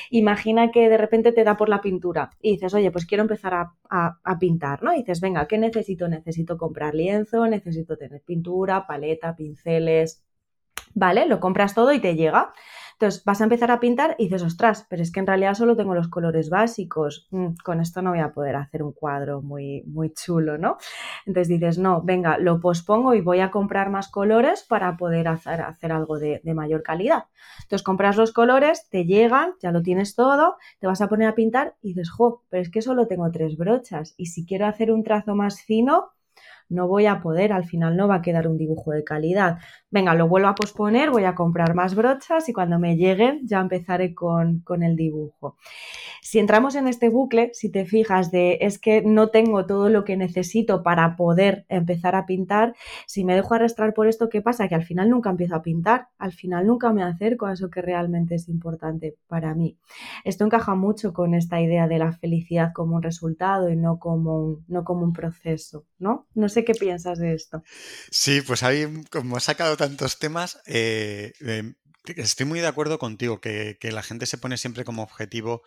Imagina 0.09 0.71
que 0.71 0.89
de 0.89 0.97
repente 0.97 1.31
te 1.31 1.43
da 1.45 1.55
por 1.55 1.69
la 1.69 1.81
pintura 1.81 2.31
y 2.41 2.53
dices, 2.53 2.73
oye, 2.73 2.91
pues 2.91 3.05
quiero 3.05 3.21
empezar 3.21 3.53
a, 3.53 3.73
a 3.89 4.39
pintar, 4.39 4.83
¿no? 4.83 4.93
Y 4.93 4.97
dices, 4.97 5.21
venga, 5.21 5.47
¿qué 5.47 5.57
necesito? 5.57 6.07
Necesito 6.09 6.57
comprar 6.57 6.93
lienzo, 6.95 7.47
necesito 7.47 7.95
tener 7.97 8.21
pintura, 8.21 8.85
paleta, 8.87 9.35
pinceles, 9.35 10.23
¿vale? 10.93 11.25
Lo 11.25 11.39
compras 11.39 11.73
todo 11.75 11.93
y 11.93 11.99
te 11.99 12.15
llega. 12.15 12.53
Entonces 13.01 13.25
vas 13.25 13.41
a 13.41 13.45
empezar 13.45 13.71
a 13.71 13.79
pintar 13.79 14.15
y 14.19 14.25
dices, 14.25 14.43
ostras, 14.43 14.85
pero 14.87 15.01
es 15.01 15.11
que 15.11 15.19
en 15.19 15.25
realidad 15.25 15.55
solo 15.55 15.75
tengo 15.75 15.95
los 15.95 16.07
colores 16.07 16.51
básicos. 16.51 17.27
Mm, 17.31 17.55
con 17.63 17.81
esto 17.81 18.03
no 18.03 18.11
voy 18.11 18.19
a 18.19 18.31
poder 18.31 18.55
hacer 18.55 18.83
un 18.83 18.91
cuadro 18.91 19.41
muy, 19.41 19.81
muy 19.87 20.13
chulo, 20.13 20.59
¿no? 20.59 20.77
Entonces 21.25 21.47
dices, 21.47 21.79
no, 21.79 22.03
venga, 22.03 22.37
lo 22.37 22.59
pospongo 22.59 23.15
y 23.15 23.21
voy 23.21 23.39
a 23.39 23.49
comprar 23.49 23.89
más 23.89 24.07
colores 24.07 24.63
para 24.69 24.97
poder 24.97 25.29
hacer, 25.29 25.61
hacer 25.61 25.91
algo 25.91 26.19
de, 26.19 26.41
de 26.43 26.53
mayor 26.53 26.83
calidad. 26.83 27.25
Entonces 27.63 27.81
compras 27.81 28.17
los 28.17 28.33
colores, 28.33 28.87
te 28.91 29.05
llegan, 29.05 29.55
ya 29.59 29.71
lo 29.71 29.81
tienes 29.81 30.13
todo, 30.13 30.57
te 30.79 30.85
vas 30.85 31.01
a 31.01 31.09
poner 31.09 31.27
a 31.27 31.33
pintar 31.33 31.75
y 31.81 31.89
dices, 31.89 32.11
jo, 32.11 32.43
pero 32.49 32.61
es 32.61 32.69
que 32.69 32.83
solo 32.83 33.07
tengo 33.07 33.31
tres 33.31 33.57
brochas 33.57 34.13
y 34.15 34.27
si 34.27 34.45
quiero 34.45 34.67
hacer 34.67 34.91
un 34.91 35.03
trazo 35.03 35.33
más 35.33 35.63
fino, 35.63 36.11
no 36.71 36.87
voy 36.87 37.05
a 37.05 37.19
poder, 37.19 37.51
al 37.51 37.65
final 37.65 37.97
no 37.97 38.07
va 38.07 38.15
a 38.15 38.21
quedar 38.21 38.47
un 38.47 38.57
dibujo 38.57 38.91
de 38.91 39.03
calidad. 39.03 39.59
Venga, 39.89 40.15
lo 40.15 40.29
vuelvo 40.29 40.47
a 40.47 40.55
posponer, 40.55 41.11
voy 41.11 41.25
a 41.25 41.35
comprar 41.35 41.75
más 41.75 41.95
brochas 41.95 42.47
y 42.47 42.53
cuando 42.53 42.79
me 42.79 42.95
lleguen 42.95 43.41
ya 43.45 43.59
empezaré 43.59 44.15
con, 44.15 44.63
el 44.81 44.95
dibujo. 44.95 45.57
Si 46.21 46.39
entramos 46.39 46.75
en 46.75 46.87
este 46.87 47.09
bucle, 47.09 47.51
si 47.53 47.69
te 47.69 47.83
fijas 47.83 48.31
de 48.31 48.59
es 48.61 48.79
que 48.79 49.01
no 49.01 49.27
tengo 49.27 49.65
todo 49.65 49.89
lo 49.89 50.05
que 50.05 50.15
necesito 50.15 50.81
para 50.81 51.17
poder 51.17 51.65
empezar 51.67 52.15
a 52.15 52.25
pintar, 52.25 52.73
si 53.05 53.25
me 53.25 53.35
dejo 53.35 53.53
arrastrar 53.53 53.93
por 53.93 54.07
esto, 54.07 54.29
¿qué 54.29 54.41
pasa? 54.41 54.69
Que 54.69 54.75
al 54.75 54.85
final 54.85 55.09
nunca 55.09 55.29
empiezo 55.29 55.55
a 55.55 55.61
pintar, 55.61 56.07
al 56.17 56.31
final 56.31 56.65
nunca 56.65 56.93
me 56.93 57.03
acerco 57.03 57.47
a 57.47 57.53
eso 57.53 57.69
que 57.69 57.81
realmente 57.81 58.35
es 58.35 58.47
importante 58.47 59.17
para 59.27 59.53
mí. 59.55 59.77
Esto 60.23 60.45
encaja 60.45 60.73
mucho 60.73 61.11
con 61.11 61.33
esta 61.33 61.59
idea 61.59 61.89
de 61.89 61.99
la 61.99 62.13
felicidad 62.13 62.71
como 62.73 62.95
un 62.95 63.03
resultado 63.03 63.69
y 63.69 63.75
no 63.75 63.99
como 63.99 64.37
un, 64.37 64.65
no 64.69 64.85
como 64.85 65.03
un 65.03 65.11
proceso, 65.11 65.83
¿no? 65.99 66.27
No 66.33 66.47
sé 66.47 66.60
qué 66.63 66.73
piensas 66.73 67.19
de 67.19 67.33
esto. 67.33 67.63
Sí, 68.09 68.41
pues 68.41 68.63
ahí, 68.63 68.87
como 69.09 69.37
has 69.37 69.43
sacado 69.43 69.77
tantos 69.77 70.19
temas, 70.19 70.61
eh, 70.65 71.33
em, 71.41 71.75
estoy 72.15 72.45
muy 72.45 72.59
de 72.59 72.67
acuerdo 72.67 72.99
contigo, 72.99 73.41
que, 73.41 73.77
la 73.81 74.03
gente 74.03 74.25
se 74.25 74.37
pone 74.37 74.57
siempre 74.57 74.83
como 74.83 75.03
objetivo 75.03 75.63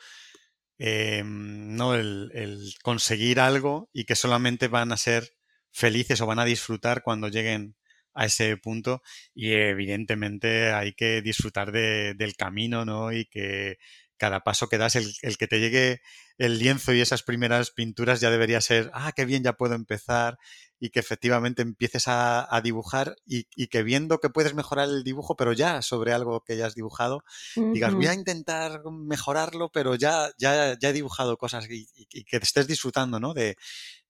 em, 0.79 1.77
no 1.77 1.95
el, 1.95 2.75
conseguir 2.83 3.41
algo 3.41 3.89
y 3.93 4.05
que 4.05 4.17
solamente 4.17 4.69
van 4.69 4.93
a 4.93 4.97
ser 4.97 5.37
felices 5.71 6.21
o 6.21 6.27
van 6.27 6.39
a 6.41 6.45
disfrutar 6.45 7.03
cuando 7.03 7.29
lleguen 7.29 7.77
a 8.15 8.27
ese 8.27 8.57
punto 8.57 9.03
y 9.35 9.53
evidentemente 9.53 10.73
hay 10.73 10.93
que 10.95 11.21
disfrutar 11.23 11.73
del 11.73 12.37
camino, 12.37 12.85
¿no? 12.85 13.13
Y 13.13 13.27
que 13.27 13.79
cada 14.17 14.41
paso 14.41 14.69
que 14.69 14.79
das, 14.79 14.97
el, 14.97 15.13
el, 15.23 15.37
que 15.37 15.49
te 15.49 15.61
llegue 15.61 16.01
el 16.39 16.59
lienzo 16.59 16.93
y 16.93 17.01
esas 17.01 17.23
primeras 17.23 17.71
pinturas 17.71 18.21
ya 18.21 18.31
debería 18.31 18.61
ser, 18.61 18.91
ah, 18.95 19.13
qué 19.15 19.25
bien, 19.25 19.43
ya 19.43 19.55
puedo 19.55 19.75
empezar 19.75 20.39
y 20.85 20.91
que 20.91 21.01
efectivamente 21.01 21.63
empieces 21.63 22.05
a, 22.09 22.61
dibujar 22.63 23.17
y, 23.25 23.45
que 23.69 23.83
viendo 23.83 24.19
que 24.19 24.29
puedes 24.29 24.55
mejorar 24.55 24.89
el 24.89 25.03
dibujo, 25.03 25.35
pero 25.35 25.55
ya 25.55 25.81
sobre 25.81 26.13
algo 26.13 26.43
que 26.45 26.59
ya 26.59 26.67
has 26.67 26.75
dibujado, 26.75 27.25
digas, 27.73 27.95
voy 27.95 28.07
a 28.07 28.13
intentar 28.13 28.83
mejorarlo, 28.91 29.71
pero 29.73 29.95
ya, 29.95 30.31
ya, 30.37 30.79
ya 30.79 30.89
he 30.91 30.93
dibujado 30.93 31.39
cosas 31.39 31.67
y, 31.71 31.87
que 32.25 32.37
estés 32.37 32.67
disfrutando 32.67 33.19
¿no? 33.19 33.33
de, 33.33 33.57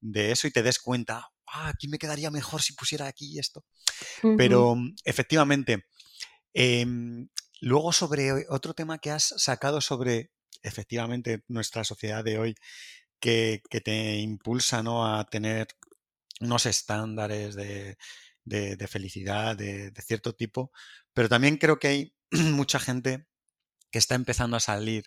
eso 0.00 0.48
y 0.48 0.50
te 0.50 0.64
des 0.64 0.80
cuenta, 0.80 1.30
ah, 1.46 1.68
aquí 1.68 1.86
me 1.86 1.98
quedaría 1.98 2.30
mejor 2.30 2.60
si 2.60 2.72
pusiera 2.72 3.06
aquí 3.06 3.38
esto. 3.38 3.64
Pero 4.36 4.76
efectivamente, 5.04 5.84
em, 6.52 7.28
luego 7.64 7.92
sobre 7.92 8.46
otro 8.50 8.74
tema 8.74 8.98
que 8.98 9.10
has 9.10 9.34
sacado 9.38 9.80
sobre 9.80 10.30
efectivamente 10.62 11.42
nuestra 11.48 11.82
sociedad 11.82 12.22
de 12.22 12.38
hoy, 12.38 12.54
que, 13.20 13.62
que, 13.70 13.80
te 13.80 14.18
impulsa 14.18 14.82
¿no? 14.82 15.06
a 15.06 15.24
tener 15.24 15.68
unos 16.40 16.66
estándares 16.66 17.54
de, 17.54 17.96
felicidad 18.86 19.56
de, 19.56 19.92
cierto 20.04 20.34
tipo, 20.34 20.72
pero 21.14 21.28
también 21.30 21.56
creo 21.56 21.78
que 21.78 21.88
hay 21.88 22.14
mucha 22.30 22.78
gente 22.78 23.26
que 23.90 23.98
está 23.98 24.14
empezando 24.14 24.58
a 24.58 24.60
salir 24.60 25.06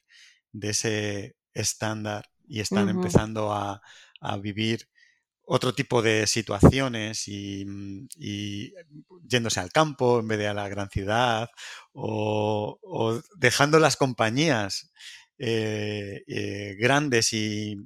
de 0.51 0.69
ese 0.69 1.35
estándar 1.53 2.31
y 2.47 2.61
están 2.61 2.89
empezando 2.89 3.53
a, 3.53 3.81
vivir 4.41 4.89
otro 5.49 5.73
tipo 5.73 6.01
de 6.01 6.27
situaciones 6.27 7.27
y, 7.29 7.63
mm, 7.65 8.07
yéndose 9.27 9.61
al 9.61 9.71
campo 9.71 10.19
en 10.19 10.27
vez 10.27 10.39
de 10.39 10.47
a 10.47 10.53
la 10.53 10.67
gran 10.67 10.89
ciudad 10.89 11.49
o, 11.93 13.21
dejando 13.37 13.79
las 13.79 13.95
compañías 13.95 14.91
eh, 15.39 16.23
eh, 16.27 16.75
grandes 16.77 17.31
y, 17.31 17.77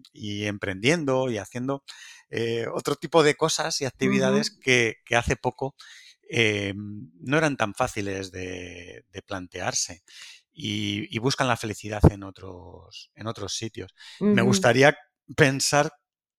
emprendiendo 0.45 1.29
y 1.29 1.37
haciendo 1.37 1.83
eh, 2.31 2.65
otro 2.73 2.95
tipo 2.95 3.21
de 3.21 3.35
cosas 3.35 3.79
y 3.81 3.85
actividades 3.85 4.49
que, 4.49 4.97
hace 5.15 5.35
poco 5.35 5.75
no 6.33 7.37
eran 7.37 7.57
tan 7.57 7.75
fáciles 7.75 8.31
de, 8.31 9.05
plantearse 9.27 10.01
y, 10.51 11.15
buscan 11.19 11.47
la 11.47 11.57
felicidad 11.57 12.01
en 12.11 12.23
otros, 12.23 13.11
en 13.13 13.27
otros 13.27 13.53
sitios. 13.53 13.93
Me 14.19 14.41
gustaría 14.41 14.97
pensar 15.35 15.93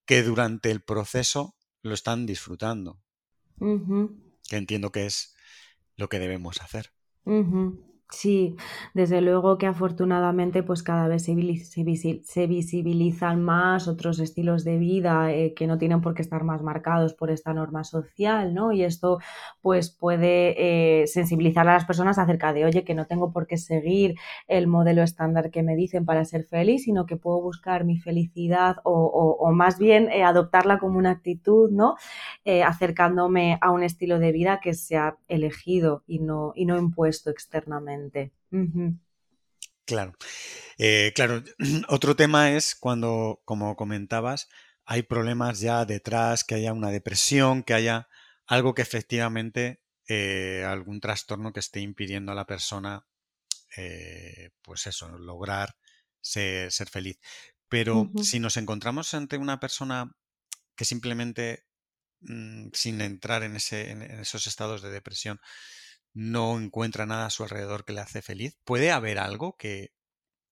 que 0.04 0.22
durante 0.22 0.70
el 0.70 0.80
proceso 0.82 1.54
lo 1.82 1.94
están 1.94 2.26
disfrutando, 2.26 3.00
que 4.48 4.56
entiendo 4.56 4.90
que 4.92 5.06
es 5.06 5.34
lo 5.96 6.08
que 6.08 6.18
debemos 6.18 6.60
hacer. 6.62 6.92
Sí, 8.12 8.56
desde 8.92 9.22
luego 9.22 9.56
que 9.56 9.66
afortunadamente 9.66 10.62
pues 10.62 10.82
cada 10.82 11.08
vez 11.08 11.24
se, 11.24 12.46
visibilizan 12.46 13.42
más 13.42 13.88
otros 13.88 14.20
estilos 14.20 14.64
de 14.64 14.76
vida 14.76 15.32
eh, 15.32 15.54
que 15.54 15.66
no 15.66 15.78
tienen 15.78 16.02
por 16.02 16.12
qué 16.14 16.20
estar 16.20 16.44
más 16.44 16.62
marcados 16.62 17.14
por 17.14 17.30
esta 17.30 17.54
norma 17.54 17.84
social, 17.84 18.52
¿no? 18.52 18.72
Y 18.72 18.84
esto 18.84 19.18
pues 19.62 19.90
puede 19.90 21.02
eh, 21.02 21.06
sensibilizar 21.06 21.66
a 21.66 21.72
las 21.72 21.86
personas 21.86 22.18
acerca 22.18 22.52
de, 22.52 22.66
oye, 22.66 22.84
que 22.84 22.94
no 22.94 23.06
tengo 23.06 23.32
por 23.32 23.46
qué 23.46 23.56
seguir 23.56 24.14
el 24.46 24.66
modelo 24.66 25.02
estándar 25.02 25.50
que 25.50 25.62
me 25.62 25.74
dicen 25.74 26.04
para 26.04 26.26
ser 26.26 26.44
feliz, 26.44 26.84
sino 26.84 27.06
que 27.06 27.16
puedo 27.16 27.40
buscar 27.40 27.84
mi 27.84 27.98
felicidad 27.98 28.76
o, 28.84 29.50
más 29.52 29.78
bien 29.78 30.10
eh, 30.10 30.22
adoptarla 30.22 30.78
como 30.78 30.98
una 30.98 31.10
actitud, 31.12 31.70
¿no? 31.70 31.96
acercándome 32.66 33.58
a 33.60 33.70
un 33.70 33.82
estilo 33.82 34.18
de 34.18 34.32
vida 34.32 34.60
que 34.60 34.74
se 34.74 34.96
ha 34.96 35.16
elegido 35.28 36.02
y 36.06 36.18
no, 36.18 36.52
y 36.54 36.66
no 36.66 36.76
impuesto 36.78 37.30
externamente. 37.30 38.01
Claro. 39.84 40.14
Eh, 40.78 41.12
claro, 41.14 41.42
otro 41.88 42.16
tema 42.16 42.52
es 42.52 42.74
cuando, 42.74 43.42
como 43.44 43.76
comentabas, 43.76 44.48
hay 44.84 45.02
problemas 45.02 45.60
ya 45.60 45.84
detrás, 45.84 46.44
que 46.44 46.54
haya 46.54 46.72
una 46.72 46.90
depresión, 46.90 47.62
que 47.62 47.74
haya 47.74 48.08
algo 48.46 48.74
que 48.74 48.82
efectivamente, 48.82 49.82
eh, 50.08 50.64
algún 50.66 51.00
trastorno 51.00 51.52
que 51.52 51.60
esté 51.60 51.80
impidiendo 51.80 52.32
a 52.32 52.34
la 52.34 52.46
persona, 52.46 53.06
eh, 53.76 54.50
pues 54.62 54.86
eso, 54.86 55.08
lograr 55.18 55.76
ser, 56.20 56.70
feliz. 56.90 57.18
Pero 57.68 58.10
si 58.22 58.38
nos 58.38 58.56
encontramos 58.56 59.14
ante 59.14 59.38
una 59.38 59.58
persona 59.58 60.14
que 60.76 60.84
simplemente, 60.84 61.64
mm, 62.20 62.68
sin 62.72 63.00
entrar 63.00 63.42
en, 63.42 63.56
ese, 63.56 63.90
en 63.90 64.02
esos 64.02 64.46
estados 64.46 64.82
de 64.82 64.90
depresión, 64.90 65.40
no 66.14 66.58
encuentra 66.58 67.06
nada 67.06 67.26
a 67.26 67.30
su 67.30 67.42
alrededor 67.42 67.84
que 67.84 67.92
le 67.92 68.00
hace 68.00 68.22
feliz, 68.22 68.58
¿puede 68.64 68.90
haber 68.90 69.18
algo 69.18 69.56
que, 69.56 69.90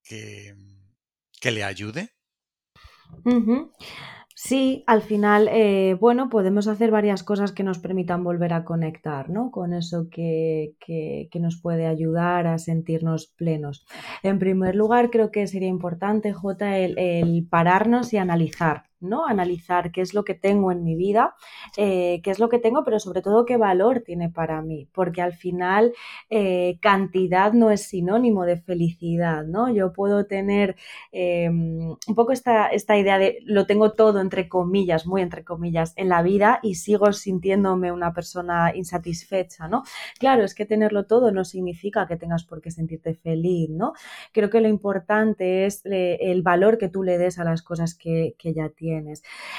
que, 0.03 0.55
le 1.51 1.65
ayude? 1.65 2.11
Sí, 4.35 4.85
al 4.87 5.03
final, 5.03 5.49
eh, 5.53 5.99
bueno, 6.01 6.31
podemos 6.31 6.67
hacer 6.67 6.91
varias 6.91 7.23
cosas 7.23 7.53
que 7.53 7.63
nos 7.63 7.79
permitan 7.79 8.25
volver 8.25 8.55
a 8.55 8.65
conectar, 8.65 9.29
¿no? 9.29 9.51
Con 9.51 9.75
eso 9.75 10.09
que, 10.11 10.77
que, 10.81 11.29
nos 11.41 11.61
puede 11.61 11.87
ayudar 11.87 12.47
a 12.47 12.59
sentirnos 12.59 13.27
plenos. 13.37 13.85
En 14.23 14.39
primer 14.39 14.77
lugar, 14.77 15.11
creo 15.11 15.31
que 15.31 15.47
sería 15.47 15.69
importante, 15.69 16.33
J, 16.33 16.79
el 16.79 17.47
pararnos 17.51 18.15
y 18.15 18.17
analizar, 18.17 18.90
¿no? 19.01 19.27
Analizar 19.27 19.93
qué 19.93 20.01
es 20.03 20.15
lo 20.15 20.25
que 20.25 20.35
tengo 20.35 20.73
en 20.73 20.85
mi 20.85 20.95
vida, 20.95 21.35
eh, 21.77 22.21
qué 22.23 22.31
es 22.31 22.39
lo 22.39 22.49
que 22.49 22.59
tengo, 22.59 22.85
pero 22.85 23.01
sobre 23.01 23.23
todo 23.23 23.45
qué 23.47 23.57
valor 23.57 24.01
tiene 24.05 24.29
para 24.31 24.63
mí, 24.63 24.89
porque 24.93 25.23
al 25.23 25.33
final 25.33 25.93
eh, 26.29 26.79
cantidad 26.81 27.53
no 27.53 27.71
es 27.71 27.83
sinónimo 27.83 28.45
de 28.45 28.57
felicidad, 28.59 29.45
¿no? 29.45 29.73
Yo 29.73 29.93
puedo 29.93 30.27
tener 30.27 30.77
em, 31.13 31.91
un 31.91 32.15
poco 32.15 32.33
esta, 32.33 32.69
esta 32.69 32.97
idea 32.99 33.19
de 33.19 33.39
lo 33.45 33.67
tengo 33.67 33.93
todo, 33.93 34.21
entre 34.21 34.49
comillas, 34.49 35.07
muy 35.07 35.23
entre 35.23 35.45
comillas, 35.45 35.93
en 35.97 36.09
la 36.09 36.23
vida 36.23 36.61
y 36.63 36.75
sigo 36.77 37.13
sintiéndome 37.13 37.93
una 37.93 38.13
persona 38.13 38.75
insatisfecha, 38.75 39.69
¿no? 39.69 39.83
Claro, 40.19 40.45
es 40.45 40.55
que 40.55 40.67
tenerlo 40.67 41.07
todo 41.07 41.33
no 41.33 41.45
significa 41.45 42.07
que 42.07 42.17
tengas 42.17 42.45
por 42.45 42.61
qué 42.61 42.71
sentirte 42.71 43.15
feliz, 43.15 43.71
¿no? 43.71 43.95
Creo 44.33 44.51
que 44.51 44.61
lo 44.61 44.69
importante 44.69 45.67
es 45.67 45.85
eh, 45.87 46.19
el 46.21 46.43
valor 46.43 46.79
que 46.79 46.89
tú 46.89 47.03
le 47.03 47.19
des 47.19 47.39
a 47.39 47.45
las 47.45 47.63
cosas 47.63 47.95
que, 47.95 48.35
que 48.39 48.53
ya 48.53 48.69
tienes 48.69 48.90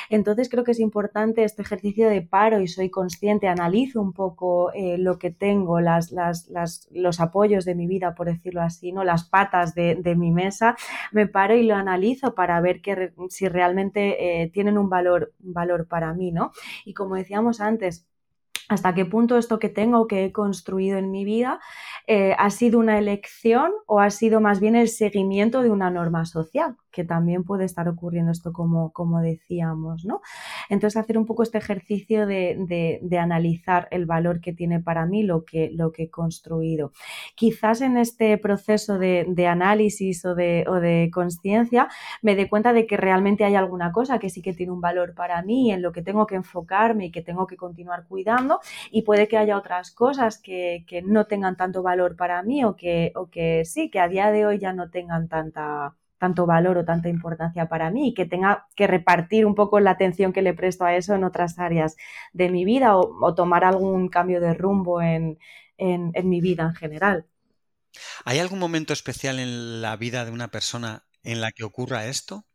entonces 0.10 0.50
creo 0.50 0.64
que 0.64 0.72
es 0.72 0.80
importante 0.80 1.44
este 1.44 1.62
ejercicio 1.62 2.10
de 2.10 2.22
paro 2.22 2.60
y 2.60 2.68
soy 2.68 2.90
consciente, 2.90 3.48
analizo 3.48 4.02
un 4.02 4.14
poco 4.14 4.72
eh, 4.74 4.98
lo 4.98 5.18
que 5.18 5.32
tengo, 5.32 5.80
los 5.80 7.20
apoyos 7.20 7.66
de 7.66 7.76
mi 7.76 7.88
vida, 7.88 8.16
por 8.16 8.28
decirlo 8.28 8.62
así, 8.62 8.92
¿no? 8.92 9.04
las 9.04 9.24
patas 9.24 9.74
de, 9.76 10.16
mi 10.16 10.32
mesa, 10.32 10.76
me 11.12 11.28
paro 11.28 11.56
y 11.56 11.64
lo 11.64 11.76
analizo 11.76 12.36
para 12.36 12.60
ver 12.62 12.82
que, 12.82 13.14
si 13.30 13.48
realmente 13.48 14.44
eh, 14.44 14.50
tienen 14.50 14.78
un 14.78 14.90
valor, 14.90 15.34
un 15.44 15.54
valor 15.54 15.88
para 15.88 16.14
mí, 16.14 16.32
¿no? 16.32 16.52
Y 16.86 16.94
como 16.94 17.16
decíamos 17.16 17.62
antes, 17.62 18.06
hasta 18.72 18.94
qué 18.94 19.06
punto 19.06 19.38
esto 19.38 19.60
que 19.60 19.70
tengo, 19.70 20.08
que 20.08 20.26
he 20.26 20.32
construido 20.32 20.98
en 20.98 21.12
mi 21.12 21.26
vida, 21.26 21.60
eh, 22.08 22.36
ha 22.38 22.50
sido 22.50 22.80
una 22.80 22.98
elección 22.98 23.72
o 23.86 24.00
ha 24.00 24.10
sido 24.10 24.40
más 24.40 24.60
bien 24.62 24.76
el 24.76 24.88
seguimiento 24.88 25.62
de 25.62 25.70
una 25.70 25.90
norma 25.90 26.26
social, 26.26 26.78
que 26.92 27.04
también 27.04 27.44
puede 27.44 27.66
estar 27.66 27.88
ocurriendo 27.88 28.32
esto 28.32 28.54
como, 28.54 28.92
como 28.92 29.22
decíamos, 29.22 30.06
¿no? 30.06 30.22
Entonces 30.70 30.98
hacer 31.02 31.18
un 31.18 31.26
poco 31.26 31.44
este 31.44 31.58
ejercicio 31.58 32.26
de, 32.26 33.00
analizar 33.22 33.88
el 33.92 34.06
valor 34.08 34.42
que 34.42 34.52
tiene 34.52 34.80
para 34.80 35.06
mí 35.06 35.24
lo 35.24 35.46
que, 35.46 35.70
lo 35.74 35.92
que 35.92 36.04
he 36.04 36.10
construido. 36.10 36.92
Quizás 37.36 37.82
en 37.82 37.98
este 37.98 38.38
proceso 38.38 38.98
de, 38.98 39.48
análisis 39.48 40.26
o 40.26 40.36
de, 40.36 40.66
o 40.68 40.76
de 40.76 41.10
conciencia 41.14 41.88
me 42.22 42.36
dé 42.36 42.50
cuenta 42.50 42.74
de 42.74 42.88
que 42.88 42.98
realmente 42.98 43.44
hay 43.44 43.56
alguna 43.56 43.92
cosa 43.92 44.20
que 44.20 44.30
sí 44.30 44.42
que 44.42 44.54
tiene 44.54 44.72
un 44.72 44.82
valor 44.82 45.14
para 45.14 45.42
mí, 45.42 45.72
en 45.72 45.82
lo 45.82 45.92
que 45.92 46.02
tengo 46.02 46.26
que 46.28 46.36
enfocarme 46.36 47.06
y 47.06 47.12
que 47.12 47.22
tengo 47.22 47.48
que 47.48 47.58
continuar 47.58 48.06
cuidando 48.08 48.60
y 48.92 49.04
puede 49.04 49.28
que 49.28 49.38
haya 49.38 49.58
otras 49.58 49.92
cosas 49.92 50.40
que, 50.40 50.86
no 51.06 51.26
tengan 51.26 51.58
tanto 51.58 51.82
valor 51.84 52.16
para 52.16 52.44
mí 52.44 52.64
o 52.64 52.76
que, 52.76 53.12
o 53.16 53.30
que 53.30 53.64
sí, 53.66 53.90
que 53.90 54.00
a 54.00 54.08
día 54.08 54.32
de 54.32 54.46
hoy 54.46 54.60
ya 54.60 54.74
no 54.74 54.90
tengan 54.90 55.28
tanta, 55.28 55.96
tanto 56.22 56.46
valor 56.46 56.78
o 56.78 56.86
tanta 56.86 57.10
importancia 57.10 57.68
para 57.68 57.90
mí 57.90 58.10
y 58.10 58.14
que 58.14 58.28
tenga 58.28 58.68
que 58.76 58.86
repartir 58.86 59.48
un 59.48 59.56
poco 59.56 59.80
la 59.80 59.90
atención 59.90 60.34
que 60.34 60.44
le 60.44 60.54
presto 60.54 60.86
a 60.86 60.96
eso 60.96 61.16
en 61.16 61.24
otras 61.24 61.58
áreas 61.58 61.98
de 62.32 62.52
mi 62.52 62.64
vida 62.64 62.96
o, 62.96 63.34
tomar 63.34 63.64
algún 63.64 64.08
cambio 64.08 64.40
de 64.40 64.54
rumbo 64.54 65.02
en, 65.02 65.40
mi 65.80 66.40
vida 66.40 66.64
en 66.66 66.76
general. 66.76 67.26
¿Hay 68.24 68.38
algún 68.38 68.60
momento 68.60 68.94
especial 68.94 69.40
en 69.40 69.82
la 69.82 69.96
vida 69.96 70.24
de 70.24 70.30
una 70.30 70.50
persona 70.50 71.06
en 71.24 71.42
la 71.42 71.52
que 71.52 71.64
ocurra 71.64 72.06
esto? 72.06 72.46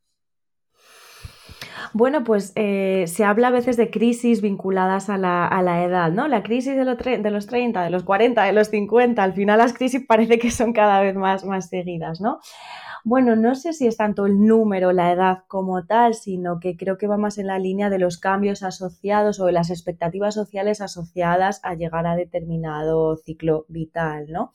Bueno, 1.93 2.23
pues 2.23 2.53
eh, 2.55 3.07
se 3.09 3.25
habla 3.25 3.49
a 3.49 3.51
veces 3.51 3.77
de 3.77 3.91
crisis 3.91 4.43
vinculadas 4.43 5.11
a 5.11 5.19
la, 5.19 5.85
edad, 5.85 6.13
¿no? 6.13 6.29
La 6.29 6.45
crisis 6.45 6.77
de, 6.77 6.85
de, 6.85 7.31
los 7.31 7.47
30, 7.47 7.83
de 7.83 7.91
los 7.91 8.05
40, 8.05 8.45
de 8.45 8.53
los 8.53 8.69
50, 8.69 9.21
al 9.21 9.33
final 9.35 9.59
las 9.59 9.73
crisis 9.73 10.05
parece 10.07 10.39
que 10.39 10.53
son 10.53 10.73
cada 10.73 11.01
vez 11.01 11.17
más, 11.17 11.45
más 11.45 11.69
seguidas, 11.69 12.21
¿no? 12.21 12.39
Bueno, 13.09 13.37
no 13.37 13.55
sé 13.55 13.73
si 13.73 13.87
es 13.87 13.97
tanto 13.97 14.27
el 14.27 14.45
número, 14.45 14.91
la 14.91 15.13
edad 15.13 15.45
como 15.47 15.87
tal, 15.87 16.15
sino 16.15 16.59
que 16.59 16.77
creo 16.77 16.99
que 16.99 17.07
va 17.07 17.17
más 17.17 17.39
en 17.39 17.47
la 17.47 17.61
línea 17.61 17.89
de 17.89 18.01
los 18.01 18.19
cambios 18.19 18.65
asociados 18.65 19.39
o 19.39 19.47
de 19.47 19.53
las 19.53 19.71
expectativas 19.71 20.35
sociales 20.35 20.81
asociadas 20.81 21.61
a 21.63 21.75
llegar 21.75 22.05
a 22.09 22.17
determinado 22.17 23.17
ciclo 23.19 23.65
vital, 23.69 24.27
¿no? 24.29 24.53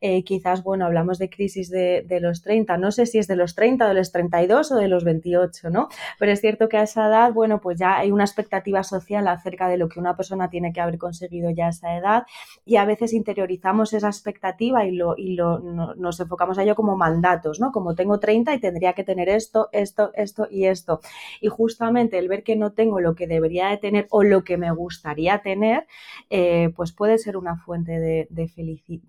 Eh, 0.00 0.24
quizás, 0.24 0.64
bueno, 0.64 0.86
hablamos 0.86 1.20
de 1.20 1.30
crisis 1.30 1.70
de, 1.70 2.04
los 2.20 2.42
30, 2.42 2.78
no 2.78 2.90
sé 2.90 3.06
si 3.06 3.18
es 3.18 3.28
de 3.28 3.36
los 3.36 3.54
30, 3.54 3.86
de 3.86 3.94
los 3.94 4.10
32 4.10 4.72
o 4.72 4.74
de 4.74 4.88
los 4.88 5.04
28, 5.04 5.70
¿no? 5.70 5.88
Pero 6.18 6.32
es 6.32 6.40
cierto 6.40 6.68
que 6.68 6.78
a 6.78 6.82
esa 6.82 7.06
edad, 7.06 7.32
bueno, 7.32 7.60
pues 7.60 7.78
ya 7.78 7.96
hay 7.96 8.10
una 8.10 8.24
expectativa 8.24 8.82
social 8.82 9.28
acerca 9.28 9.68
de 9.68 9.76
lo 9.76 9.88
que 9.88 10.00
una 10.00 10.16
persona 10.16 10.50
tiene 10.50 10.72
que 10.72 10.80
haber 10.80 10.98
conseguido 10.98 11.50
ya 11.50 11.66
a 11.66 11.70
esa 11.70 11.96
edad 11.96 12.24
y 12.64 12.74
a 12.74 12.86
veces 12.86 13.12
interiorizamos 13.12 13.92
esa 13.92 14.08
expectativa 14.08 14.84
y, 14.84 14.96
lo, 14.96 15.14
y 15.16 15.36
lo, 15.36 15.60
nos 15.60 16.18
enfocamos 16.18 16.58
a 16.58 16.64
ello 16.64 16.74
como 16.74 16.96
mandatos, 16.96 17.60
¿no? 17.60 17.70
como 17.70 17.83
tengo 17.94 18.18
30 18.20 18.54
y 18.54 18.60
tendría 18.60 18.94
que 18.94 19.04
tener 19.04 19.28
esto, 19.28 19.68
esto, 19.72 20.12
esto 20.14 20.48
y 20.50 20.66
esto. 20.66 21.00
Y 21.40 21.48
justamente 21.48 22.18
el 22.18 22.28
ver 22.28 22.42
que 22.42 22.56
no 22.56 22.72
tengo 22.72 23.00
lo 23.00 23.14
que 23.14 23.26
debería 23.26 23.68
de 23.68 23.76
tener 23.76 24.06
o 24.10 24.22
lo 24.22 24.44
que 24.44 24.56
me 24.56 24.70
gustaría 24.72 25.42
tener, 25.42 25.86
eh, 26.30 26.70
pues 26.74 26.92
puede 26.92 27.18
ser 27.18 27.36
una 27.36 27.56
fuente 27.56 27.92
de, 28.00 28.26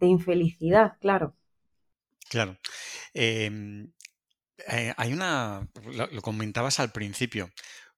infelicidad, 0.01 0.97
claro. 0.99 1.35
Claro. 2.29 2.57
Em, 3.13 3.91
eh, 4.67 4.93
hay 4.97 5.13
una, 5.13 5.69
lo, 5.85 6.21
comentabas 6.21 6.79
al 6.79 6.91
principio, 6.91 7.49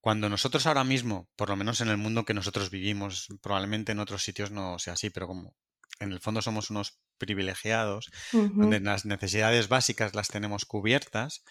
cuando 0.02 0.30
nosotros 0.30 0.68
ahora 0.68 0.84
mismo, 0.84 1.28
por 1.36 1.50
lo 1.50 1.56
menos 1.56 1.82
en 1.82 1.90
el 1.90 1.98
mundo 1.98 2.26
que 2.26 2.34
nosotros 2.34 2.70
vivimos, 2.70 3.28
probablemente 3.42 3.94
en 3.94 4.00
otros 4.00 4.24
sitios 4.24 4.52
no 4.52 4.80
sea 4.80 4.94
así, 4.94 5.10
pero 5.10 5.28
como 5.28 5.56
en 6.00 6.12
el 6.12 6.20
fondo 6.20 6.42
somos 6.42 6.70
unos 6.70 7.00
privilegiados, 7.18 8.12
donde 8.32 8.80
las 8.80 9.06
necesidades 9.06 9.68
básicas 9.68 10.14
las 10.14 10.28
tenemos 10.28 10.66
cubiertas, 10.66 11.44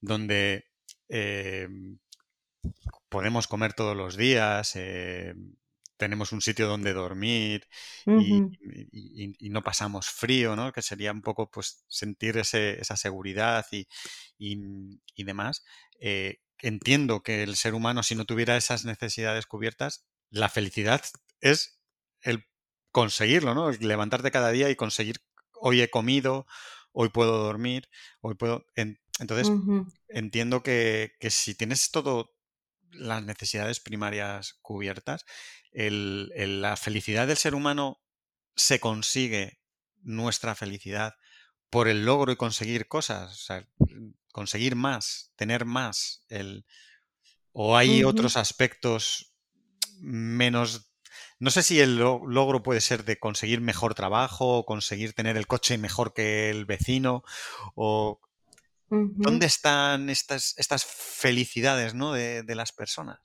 donde 0.00 0.70
eh, 1.08 1.68
podemos 3.08 3.46
comer 3.46 3.74
todos 3.74 3.96
los 3.96 4.16
días, 4.16 4.72
eh, 4.76 5.34
tenemos 6.00 6.32
un 6.32 6.40
sitio 6.40 6.66
donde 6.66 6.94
dormir 6.94 7.68
y, 8.06 9.50
no 9.50 9.62
pasamos 9.62 10.08
frío, 10.08 10.56
¿no? 10.56 10.72
Que 10.72 10.80
sería 10.80 11.12
un 11.12 11.20
poco 11.20 11.50
pues 11.50 11.84
sentir 11.88 12.38
esa 12.38 12.96
seguridad 12.96 13.66
y, 13.70 13.86
demás. 15.22 15.62
Eh, 16.00 16.38
entiendo 16.58 17.22
que 17.22 17.42
el 17.42 17.56
ser 17.56 17.74
humano, 17.74 18.02
si 18.02 18.14
no 18.14 18.24
tuviera 18.24 18.56
esas 18.56 18.86
necesidades 18.86 19.44
cubiertas, 19.46 20.06
la 20.30 20.48
felicidad 20.48 21.02
es 21.40 21.78
el 22.22 22.46
conseguirlo, 22.90 23.54
¿no? 23.54 23.70
Levantarte 23.70 24.30
cada 24.30 24.50
día 24.50 24.70
y 24.70 24.76
conseguir, 24.76 25.20
hoy 25.54 25.80
he 25.82 25.90
comido, 25.90 26.46
hoy 26.92 27.08
puedo 27.08 27.38
dormir, 27.38 27.88
hoy 28.20 28.34
puedo... 28.34 28.66
entonces, 28.74 29.50
entiendo 30.08 30.62
que, 30.62 31.12
si 31.30 31.54
tienes 31.54 31.90
todo 31.90 32.34
las 32.92 33.22
necesidades 33.22 33.80
primarias 33.80 34.58
cubiertas, 34.62 35.24
la 35.72 36.76
felicidad 36.76 37.26
del 37.26 37.36
ser 37.36 37.54
humano 37.54 38.00
se 38.56 38.80
consigue, 38.80 39.60
nuestra 40.02 40.54
felicidad, 40.54 41.14
por 41.68 41.86
el 41.86 42.04
logro 42.04 42.32
y 42.32 42.36
conseguir 42.36 42.88
cosas, 42.88 43.32
o 43.32 43.44
sea, 43.44 43.68
conseguir 44.32 44.74
más, 44.74 45.32
tener 45.36 45.64
más, 45.64 46.24
el, 46.28 46.64
o 47.52 47.76
hay 47.76 48.02
otros 48.02 48.36
aspectos 48.36 49.34
menos 50.00 50.89
no 51.40 51.50
sé 51.50 51.62
si 51.62 51.80
el 51.80 51.96
logro 51.96 52.62
puede 52.62 52.82
ser 52.82 53.04
de 53.04 53.18
conseguir 53.18 53.62
mejor 53.62 53.94
trabajo 53.94 54.58
o 54.58 54.66
conseguir 54.66 55.14
tener 55.14 55.38
el 55.38 55.46
coche 55.46 55.78
mejor 55.78 56.12
que 56.12 56.50
el 56.50 56.66
vecino 56.66 57.24
o 57.74 58.20
dónde 58.90 59.46
están 59.46 60.10
estas, 60.10 60.54
estas 60.58 60.84
felicidades 60.84 61.94
¿no? 61.94 62.12
de, 62.12 62.44
las 62.54 62.72
personas. 62.72 63.20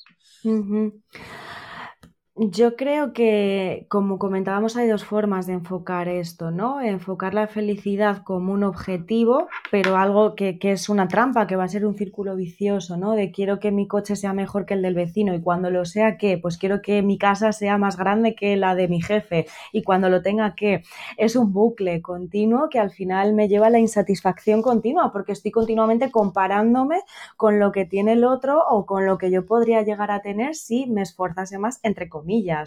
Yo 2.37 2.75
creo 2.75 3.13
que, 3.13 3.85
como 3.87 4.19
comentábamos, 4.19 4.75
hay 4.75 4.89
dos 4.89 5.05
formas 5.05 5.47
de 5.47 5.53
enfocar 5.53 6.09
esto, 6.09 6.51
¿no? 6.51 6.81
Enfocar 6.81 7.33
la 7.33 7.47
felicidad 7.47 8.23
como 8.23 8.51
un 8.51 8.65
objetivo, 8.65 9.47
pero 9.71 9.95
algo 9.95 10.35
que, 10.35 10.59
es 10.61 10.89
una 10.89 11.07
trampa, 11.07 11.47
que 11.47 11.55
va 11.55 11.63
a 11.63 11.69
ser 11.69 11.85
un 11.85 11.95
círculo 11.95 12.35
vicioso, 12.35 12.97
¿no? 12.97 13.13
De 13.13 13.31
quiero 13.31 13.61
que 13.61 13.71
mi 13.71 13.87
coche 13.87 14.17
sea 14.17 14.33
mejor 14.33 14.65
que 14.65 14.73
el 14.73 14.81
del 14.81 14.95
vecino 14.95 15.33
y 15.33 15.41
cuando 15.41 15.69
lo 15.69 15.85
sea, 15.85 16.17
¿qué? 16.17 16.37
Pues 16.37 16.57
quiero 16.57 16.81
que 16.81 17.01
mi 17.01 17.17
casa 17.17 17.53
sea 17.53 17.77
más 17.77 17.95
grande 17.95 18.35
que 18.35 18.57
la 18.57 18.75
de 18.75 18.89
mi 18.89 19.01
jefe 19.01 19.47
y 19.71 19.83
cuando 19.83 20.09
lo 20.09 20.21
tenga, 20.21 20.55
¿qué? 20.55 20.83
Es 21.15 21.37
un 21.37 21.53
bucle 21.53 22.01
continuo 22.01 22.67
que 22.69 22.79
al 22.79 22.91
final 22.91 23.33
me 23.33 23.47
lleva 23.47 23.67
a 23.67 23.69
la 23.69 23.79
insatisfacción 23.79 24.61
continua 24.61 25.13
porque 25.13 25.31
estoy 25.31 25.51
continuamente 25.51 26.11
comparándome 26.11 26.99
con 27.37 27.61
lo 27.61 27.71
que 27.71 27.85
tiene 27.85 28.11
el 28.11 28.25
otro 28.25 28.61
o 28.69 28.85
con 28.85 29.05
lo 29.05 29.17
que 29.17 29.31
yo 29.31 29.45
podría 29.45 29.83
llegar 29.83 30.11
a 30.11 30.21
tener 30.21 30.55
si 30.55 30.85
me 30.87 31.01
esforzase 31.01 31.57
más, 31.57 31.79
entre 31.81 32.09
comillas 32.09 32.24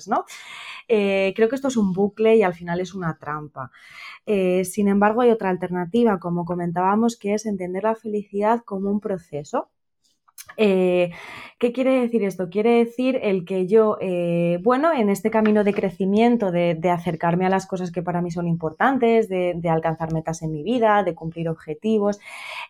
¿no? 0.09 0.25
Eh, 0.88 1.33
creo 1.37 1.49
que 1.49 1.57
esto 1.57 1.68
es 1.68 1.77
un 1.77 1.92
bucle 1.92 2.37
y 2.37 2.42
al 2.42 2.55
final 2.55 2.81
es 2.81 2.94
una 2.94 3.18
trampa. 3.18 3.71
Eh, 4.27 4.64
sin 4.64 4.88
embargo, 4.88 5.23
hay 5.23 5.31
otra 5.31 5.51
alternativa, 5.51 6.18
como 6.21 6.44
comentábamos, 6.44 7.16
que 7.18 7.35
es 7.35 7.47
entender 7.47 7.85
la 7.85 7.94
felicidad 7.97 8.62
como 8.64 8.90
un 8.90 9.01
proceso. 9.01 9.71
Eh, 10.59 11.12
¿Qué 11.61 11.73
quiere 11.73 12.01
decir 12.01 12.23
esto? 12.23 12.51
Quiere 12.51 12.85
decir 12.85 13.18
el 13.21 13.44
que 13.44 13.66
yo, 13.66 13.97
eh, 14.01 14.61
bueno, 14.62 14.92
en 14.92 15.11
este 15.11 15.29
camino 15.29 15.64
de 15.64 15.75
crecimiento, 15.75 16.53
de, 16.53 16.79
acercarme 16.88 17.47
a 17.47 17.49
las 17.49 17.66
cosas 17.66 17.90
que 17.90 18.01
para 18.01 18.23
mí 18.23 18.31
son 18.31 18.47
importantes, 18.47 19.29
de, 19.29 19.61
alcanzar 19.68 20.12
metas 20.12 20.42
en 20.42 20.53
mi 20.53 20.62
vida, 20.62 21.03
de 21.03 21.16
cumplir 21.16 21.49
objetivos, 21.49 22.21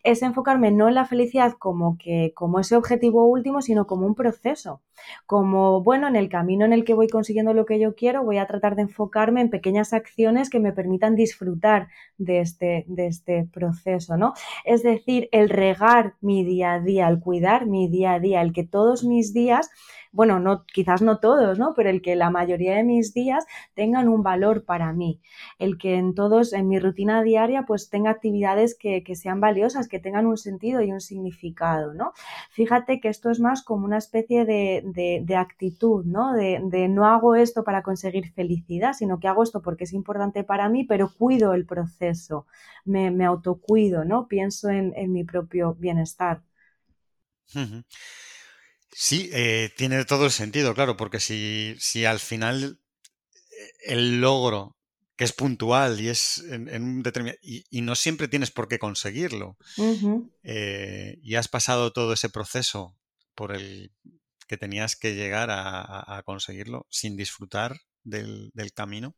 es 0.05 0.23
enfocarme 0.23 0.71
no 0.71 0.89
en 0.89 0.95
la 0.95 1.05
felicidad 1.05 1.53
como 1.59 1.99
que 1.99 2.33
como 2.35 2.61
ese 2.61 2.77
objetivo 2.77 3.27
último, 3.27 3.61
sino 3.61 3.87
como 3.87 4.07
un 4.07 4.15
proceso. 4.15 4.81
Como, 5.27 5.83
bueno, 5.83 6.09
en 6.09 6.17
el 6.17 6.29
camino 6.29 6.65
en 6.65 6.73
el 6.73 6.85
que 6.85 6.95
voy 6.95 7.09
consiguiendo 7.09 7.53
lo 7.55 7.67
que 7.67 7.79
yo 7.79 7.95
quiero, 7.95 8.25
voy 8.25 8.39
a 8.39 8.47
tratar 8.47 8.75
de 8.75 8.83
enfocarme 8.83 9.43
en 9.43 9.51
pequeñas 9.51 9.93
acciones 9.93 10.51
que 10.51 10.61
me 10.61 10.73
permitan 10.73 11.15
disfrutar 11.15 11.89
de 12.17 12.41
este, 12.41 12.85
de 12.89 13.07
este 13.07 13.49
proceso, 13.53 14.17
¿no? 14.17 14.33
Es 14.65 14.83
decir, 14.83 15.29
el 15.31 15.51
regar 15.51 16.15
mi 16.21 16.43
día 16.43 16.73
a 16.75 16.81
día, 16.81 17.07
el 17.09 17.21
cuidar 17.21 17.67
mi 17.67 17.78
día 17.87 18.15
a 18.15 18.19
día, 18.19 18.43
el 18.43 18.53
que 18.53 18.65
todos 18.65 19.05
mis 19.05 19.33
días 19.33 19.71
bueno, 20.13 20.41
no, 20.41 20.65
quizás 20.65 21.03
no 21.03 21.19
todos, 21.19 21.59
¿no? 21.59 21.75
Pero 21.75 21.91
el 21.91 22.03
que 22.03 22.17
la 22.17 22.31
mayoría 22.31 22.75
de 22.77 22.85
mis 22.85 23.13
días 23.15 23.47
tengan 23.75 24.09
un 24.09 24.23
valor 24.23 24.65
para 24.65 24.93
mí, 24.93 25.21
el 25.59 25.79
que 25.79 25.97
en 25.97 26.15
todos, 26.15 26.53
en 26.53 26.69
mi 26.69 26.79
rutina 26.79 27.23
diaria, 27.23 27.65
pues 27.67 27.91
tenga 27.91 28.11
actividades 28.11 28.77
que, 28.77 29.03
sean 29.15 29.41
valiosas, 29.41 29.89
que 29.89 29.99
tengan 29.99 30.27
un 30.27 30.37
sentido 30.37 30.83
y 30.83 30.93
un 30.93 31.01
significado, 31.01 31.95
¿no? 31.95 32.13
Fíjate 32.51 33.01
que 33.01 33.09
esto 33.09 33.31
es 33.31 33.41
más 33.41 33.63
como 33.63 33.85
una 33.85 33.99
especie 33.99 34.45
de, 34.45 35.37
actitud, 35.37 36.05
¿no? 36.05 36.33
De, 36.33 36.89
no 36.89 37.07
hago 37.07 37.35
esto 37.37 37.65
para 37.65 37.83
conseguir 37.83 38.33
felicidad, 38.33 38.95
sino 38.95 39.21
que 39.21 39.29
hago 39.29 39.43
esto 39.43 39.63
porque 39.63 39.85
es 39.85 39.93
importante 39.93 40.43
para 40.45 40.69
mí, 40.69 40.85
pero 40.85 41.11
cuido 41.17 41.55
el 41.55 41.67
proceso, 41.67 42.47
me, 42.85 43.11
me 43.11 43.25
autocuido, 43.25 44.05
¿no? 44.05 44.27
Pienso 44.29 44.69
en, 44.71 45.13
mi 45.13 45.25
propio 45.25 45.75
bienestar. 45.75 46.43
Sí, 48.91 49.31
eh, 49.33 49.71
tiene 49.77 50.05
todo 50.05 50.25
el 50.25 50.31
sentido, 50.31 50.75
claro, 50.75 50.97
porque 50.97 51.21
si, 51.21 51.77
si 51.79 52.05
al 52.05 52.19
final 52.19 52.81
el 53.85 54.21
logro 54.21 54.77
que 55.17 55.25
es 55.25 55.33
puntual 55.33 56.01
y 56.01 56.09
es 56.09 56.39
en, 56.49 56.69
un 56.83 57.03
determinado 57.03 57.39
y, 57.43 57.83
no 57.83 57.97
siempre 57.97 58.29
tienes 58.29 58.53
por 58.53 58.69
qué 58.69 58.79
conseguirlo 58.79 59.57
eh, 60.45 61.19
y 61.23 61.35
has 61.35 61.49
pasado 61.49 61.93
todo 61.93 62.13
ese 62.13 62.29
proceso 62.29 62.97
por 63.35 63.53
el 63.53 63.93
que 64.47 64.57
tenías 64.57 64.95
que 64.95 65.17
llegar 65.17 65.49
a, 65.51 66.23
conseguirlo 66.25 66.87
sin 66.89 67.17
disfrutar 67.17 67.81
del 68.05 68.53
camino 68.75 69.17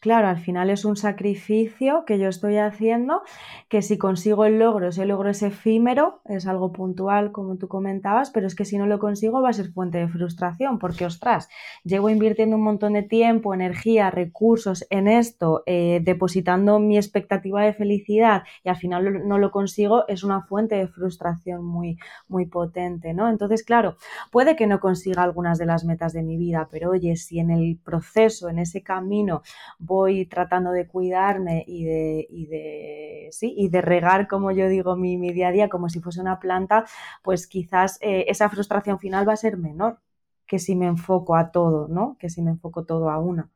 Claro, 0.00 0.28
al 0.28 0.38
final 0.38 0.70
es 0.70 0.86
un 0.86 0.96
sacrificio 0.96 2.04
que 2.06 2.18
yo 2.18 2.28
estoy 2.30 2.56
haciendo, 2.56 3.20
que 3.68 3.82
si 3.82 3.98
consigo 3.98 4.46
el 4.46 4.58
logro, 4.58 4.88
ese 4.88 5.04
logro 5.04 5.28
es 5.28 5.42
efímero, 5.42 6.22
es 6.24 6.46
algo 6.46 6.72
puntual, 6.72 7.32
como 7.32 7.56
tú 7.58 7.68
comentabas, 7.68 8.30
pero 8.30 8.46
es 8.46 8.54
que 8.54 8.64
si 8.64 8.78
no 8.78 8.86
lo 8.86 8.98
consigo 8.98 9.42
va 9.42 9.50
a 9.50 9.52
ser 9.52 9.70
fuente 9.72 9.98
de 9.98 10.08
frustración, 10.08 10.78
porque 10.78 11.04
ostras, 11.04 11.50
llevo 11.84 12.08
invirtiendo 12.08 12.56
un 12.56 12.62
montón 12.62 12.94
de 12.94 13.02
tiempo, 13.02 13.52
energía, 13.52 14.10
recursos 14.10 14.86
en 14.88 15.06
esto, 15.06 15.64
eh, 15.66 16.00
depositando 16.02 16.78
mi 16.78 16.96
expectativa 16.96 17.62
de 17.62 17.74
felicidad 17.74 18.44
y 18.64 18.70
al 18.70 18.76
final 18.76 19.28
no 19.28 19.36
lo 19.36 19.50
consigo, 19.50 20.08
es 20.08 20.24
una 20.24 20.40
fuente 20.40 20.76
de 20.76 20.88
frustración 20.88 21.62
muy, 21.62 21.98
muy 22.26 22.46
potente, 22.46 23.12
¿no? 23.12 23.28
Entonces, 23.28 23.62
claro, 23.64 23.96
puede 24.30 24.56
que 24.56 24.66
no 24.66 24.80
consiga 24.80 25.22
algunas 25.24 25.58
de 25.58 25.66
las 25.66 25.84
metas 25.84 26.14
de 26.14 26.22
mi 26.22 26.38
vida, 26.38 26.68
pero 26.70 26.88
oye, 26.92 27.16
si 27.16 27.38
en 27.38 27.50
el 27.50 27.78
proceso, 27.84 28.48
en 28.48 28.58
ese 28.60 28.82
camino, 28.82 29.42
voy 29.90 30.24
tratando 30.24 30.70
de 30.70 30.86
cuidarme 30.86 31.64
y 31.66 31.84
de, 31.84 32.26
y 32.30 32.46
de, 32.46 33.28
sí, 33.32 33.52
y 33.56 33.70
de 33.70 33.82
regar, 33.82 34.28
como 34.28 34.52
yo 34.52 34.68
digo, 34.68 34.94
mi, 34.94 35.18
mi, 35.18 35.32
día 35.32 35.48
a 35.48 35.50
día 35.50 35.68
como 35.68 35.88
si 35.88 36.00
fuese 36.00 36.20
una 36.20 36.38
planta, 36.38 36.84
pues 37.24 37.48
quizás 37.48 37.98
eh, 38.00 38.26
esa 38.28 38.48
frustración 38.48 39.00
final 39.00 39.28
va 39.28 39.32
a 39.32 39.36
ser 39.36 39.56
menor 39.56 39.98
que 40.46 40.60
si 40.60 40.76
me 40.76 40.86
enfoco 40.86 41.34
a 41.34 41.50
todo, 41.50 41.88
¿no? 41.88 42.16
Que 42.20 42.30
si 42.30 42.40
me 42.40 42.52
enfoco 42.52 42.84
todo 42.84 43.10
a 43.10 43.18
una. 43.18 43.50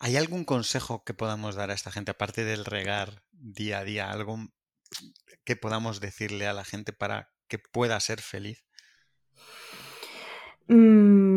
¿Hay 0.00 0.18
algún 0.18 0.44
consejo 0.44 1.02
que 1.02 1.14
podamos 1.14 1.54
dar 1.54 1.70
a 1.70 1.74
esta 1.74 1.90
gente, 1.90 2.10
aparte 2.10 2.44
del 2.44 2.66
regar 2.66 3.22
día 3.32 3.78
a 3.78 3.84
día, 3.84 4.10
algo 4.10 4.36
que 5.44 5.56
podamos 5.56 5.98
decirle 6.00 6.46
a 6.46 6.52
la 6.52 6.64
gente 6.64 6.92
para 6.92 7.30
que 7.48 7.58
pueda 7.58 7.98
ser 8.00 8.20
feliz? 8.20 8.66
Mm, 10.68 11.33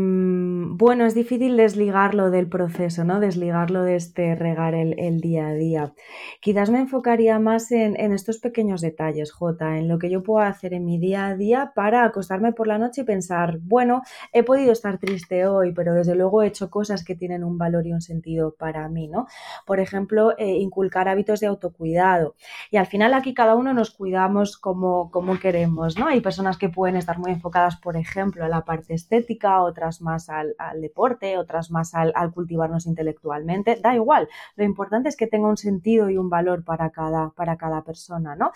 bueno, 0.69 1.05
es 1.05 1.13
difícil 1.13 1.55
desligarlo 1.55 2.29
del 2.29 2.49
proceso, 2.49 3.03
¿no? 3.03 3.19
Desligarlo 3.19 3.83
de 3.83 3.95
este 3.95 4.35
regar 4.35 4.75
el, 4.75 5.21
día 5.21 5.47
a 5.47 5.53
día. 5.53 5.93
Quizás 6.41 6.69
me 6.69 6.79
enfocaría 6.79 7.39
más 7.39 7.71
en, 7.71 7.95
estos 8.13 8.39
pequeños 8.39 8.81
detalles, 8.81 9.31
Jota, 9.31 9.77
en 9.77 9.87
lo 9.87 9.97
que 9.97 10.09
yo 10.09 10.23
puedo 10.23 10.45
hacer 10.45 10.73
en 10.73 10.85
mi 10.85 10.99
día 10.99 11.27
a 11.27 11.35
día 11.35 11.71
para 11.73 12.03
acostarme 12.03 12.51
por 12.51 12.67
la 12.67 12.77
noche 12.77 13.01
y 13.01 13.05
pensar, 13.05 13.59
bueno, 13.61 14.01
he 14.33 14.43
podido 14.43 14.71
estar 14.71 14.97
triste 14.97 15.47
hoy, 15.47 15.73
pero 15.73 15.93
desde 15.93 16.15
luego 16.15 16.43
he 16.43 16.47
hecho 16.47 16.69
cosas 16.69 17.03
que 17.05 17.15
tienen 17.15 17.43
un 17.43 17.57
valor 17.57 17.87
y 17.87 17.93
un 17.93 18.01
sentido 18.01 18.53
para 18.53 18.89
mí, 18.89 19.07
¿no? 19.07 19.27
Por 19.65 19.79
ejemplo, 19.79 20.37
eh, 20.37 20.57
inculcar 20.57 21.07
hábitos 21.07 21.39
de 21.39 21.47
autocuidado. 21.47 22.35
Y 22.71 22.77
al 22.77 22.87
final 22.87 23.13
aquí 23.13 23.33
cada 23.33 23.55
uno 23.55 23.73
nos 23.73 23.91
cuidamos 23.91 24.57
como, 24.57 25.09
como 25.11 25.39
queremos, 25.39 25.97
¿no? 25.97 26.07
Hay 26.07 26.21
personas 26.21 26.57
que 26.57 26.69
pueden 26.69 26.97
estar 26.97 27.17
muy 27.19 27.31
enfocadas, 27.31 27.77
por 27.77 27.95
ejemplo, 27.95 28.43
a 28.43 28.49
la 28.49 28.65
parte 28.65 28.93
estética 28.93 29.61
otras 29.61 30.01
más 30.01 30.29
al, 30.29 30.55
deporte, 30.75 31.37
otras 31.37 31.71
más 31.71 31.93
al, 31.93 32.13
cultivarnos 32.33 32.85
intelectualmente, 32.85 33.77
da 33.81 33.95
igual. 33.95 34.27
Lo 34.55 34.63
importante 34.63 35.09
es 35.09 35.15
que 35.15 35.27
tenga 35.27 35.47
un 35.47 35.57
sentido 35.57 36.09
y 36.09 36.17
un 36.17 36.29
valor 36.29 36.63
para 36.63 36.89
cada, 36.89 37.29
para 37.31 37.57
cada 37.57 37.83
persona, 37.83 38.35
¿no? 38.35 38.51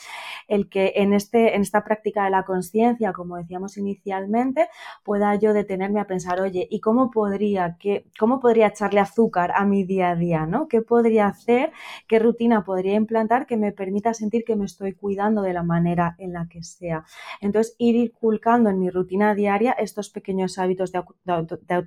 El 0.47 0.69
que 0.69 0.93
en, 0.95 1.13
este, 1.13 1.55
en 1.55 1.61
esta 1.61 1.83
práctica 1.83 2.25
de 2.25 2.31
la 2.31 2.43
conciencia, 2.43 3.13
como 3.13 3.37
decíamos 3.37 3.77
inicialmente, 3.77 4.69
pueda 5.03 5.35
yo 5.35 5.53
detenerme 5.53 5.99
a 5.99 6.07
pensar, 6.07 6.41
oye, 6.41 6.67
¿y 6.69 6.79
cómo 6.79 7.11
podría, 7.11 7.77
qué, 7.79 8.05
cómo 8.19 8.39
podría 8.39 8.67
echarle 8.67 8.99
azúcar 8.99 9.51
a 9.55 9.65
mi 9.65 9.83
día 9.83 10.09
a 10.09 10.15
día, 10.15 10.45
¿no? 10.45 10.67
¿Qué 10.67 10.81
podría 10.81 11.27
hacer? 11.27 11.71
¿Qué 12.07 12.19
rutina 12.19 12.63
podría 12.63 12.95
implantar 12.95 13.45
que 13.45 13.57
me 13.57 13.71
permita 13.71 14.13
sentir 14.13 14.43
que 14.43 14.55
me 14.55 14.65
estoy 14.65 14.93
cuidando 14.93 15.41
de 15.41 15.53
la 15.53 15.63
manera 15.63 16.15
en 16.17 16.33
la 16.33 16.47
que 16.47 16.63
sea? 16.63 17.05
Entonces, 17.39 17.75
ir 17.77 17.95
inculcando 17.95 18.69
en 18.69 18.79
mi 18.79 18.89
rutina 18.89 19.33
diaria 19.35 19.71
estos 19.71 20.09
pequeños 20.09 20.57
hábitos 20.57 20.91
de, 20.91 21.03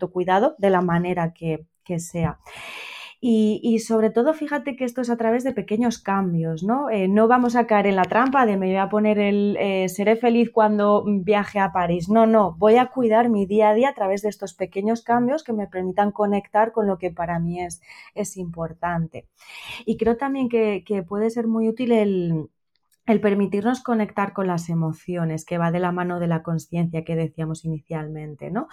autocuidado 0.04 0.54
de 0.58 0.70
la 0.70 0.80
manera 0.80 1.32
que, 1.32 1.66
sea. 1.98 2.38
Y, 3.26 3.78
sobre 3.78 4.10
todo, 4.10 4.34
fíjate 4.34 4.76
que 4.76 4.84
esto 4.84 5.00
es 5.00 5.08
a 5.08 5.16
través 5.16 5.44
de 5.44 5.54
pequeños 5.54 5.98
cambios, 5.98 6.62
¿no? 6.62 6.90
Eh, 6.90 7.08
no 7.08 7.26
vamos 7.26 7.56
a 7.56 7.66
caer 7.66 7.86
en 7.86 7.96
la 7.96 8.02
trampa 8.02 8.44
de 8.44 8.58
me 8.58 8.66
voy 8.66 8.76
a 8.76 8.90
poner 8.90 9.18
el 9.18 9.56
eh, 9.58 9.88
seré 9.88 10.16
feliz 10.16 10.50
cuando 10.52 11.04
viaje 11.06 11.58
a 11.58 11.72
París. 11.72 12.10
No, 12.10 12.26
no, 12.26 12.54
voy 12.58 12.76
a 12.76 12.86
cuidar 12.86 13.30
mi 13.30 13.46
día 13.46 13.70
a 13.70 13.74
día 13.74 13.88
a 13.90 13.94
través 13.94 14.20
de 14.20 14.28
estos 14.28 14.52
pequeños 14.52 15.02
cambios 15.02 15.42
que 15.42 15.54
me 15.54 15.66
permitan 15.68 16.12
conectar 16.12 16.72
con 16.72 16.86
lo 16.86 16.98
que 16.98 17.10
para 17.10 17.38
mí 17.38 17.62
es, 17.62 17.80
es 18.14 18.36
importante. 18.36 19.26
Y 19.86 19.96
creo 19.96 20.18
también 20.18 20.50
que 20.50 21.04
puede 21.08 21.30
ser 21.30 21.46
muy 21.46 21.66
útil 21.66 21.92
el, 21.92 22.50
el 23.06 23.20
permitirnos 23.20 23.82
conectar 23.82 24.32
con 24.32 24.46
las 24.46 24.70
emociones, 24.70 25.44
que 25.44 25.58
va 25.58 25.70
de 25.70 25.78
la 25.78 25.92
mano 25.92 26.20
de 26.20 26.26
la 26.26 26.42
conciencia 26.42 27.04
que 27.04 27.16
decíamos 27.16 27.64
inicialmente, 27.64 28.50
¿no? 28.50 28.68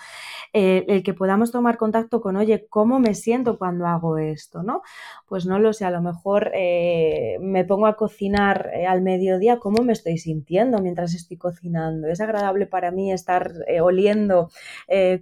Eh, 0.53 0.85
el 0.87 1.03
que 1.03 1.13
podamos 1.13 1.51
tomar 1.51 1.77
contacto 1.77 2.21
con, 2.21 2.37
oye, 2.37 2.67
¿cómo 2.69 2.99
me 2.99 3.13
siento 3.13 3.57
cuando 3.57 3.87
hago 3.87 4.17
esto, 4.17 4.63
no? 4.63 4.83
Pues 5.27 5.45
no 5.45 5.59
lo 5.59 5.73
sé, 5.73 5.83
a 5.83 5.91
lo 5.91 6.01
mejor 6.01 6.51
eh, 6.53 7.37
me 7.41 7.65
pongo 7.65 7.87
a 7.87 7.97
cocinar 7.97 8.69
eh, 8.73 8.85
al 8.85 9.01
mediodía, 9.01 9.59
¿cómo 9.59 9.83
me 9.83 9.91
estoy 9.91 10.17
sintiendo 10.17 10.81
mientras 10.81 11.13
estoy 11.13 11.35
cocinando? 11.37 12.07
¿Es 12.07 12.21
agradable 12.21 12.67
para 12.67 12.91
mí 12.91 13.11
estar 13.11 13.51
oliendo 13.81 14.49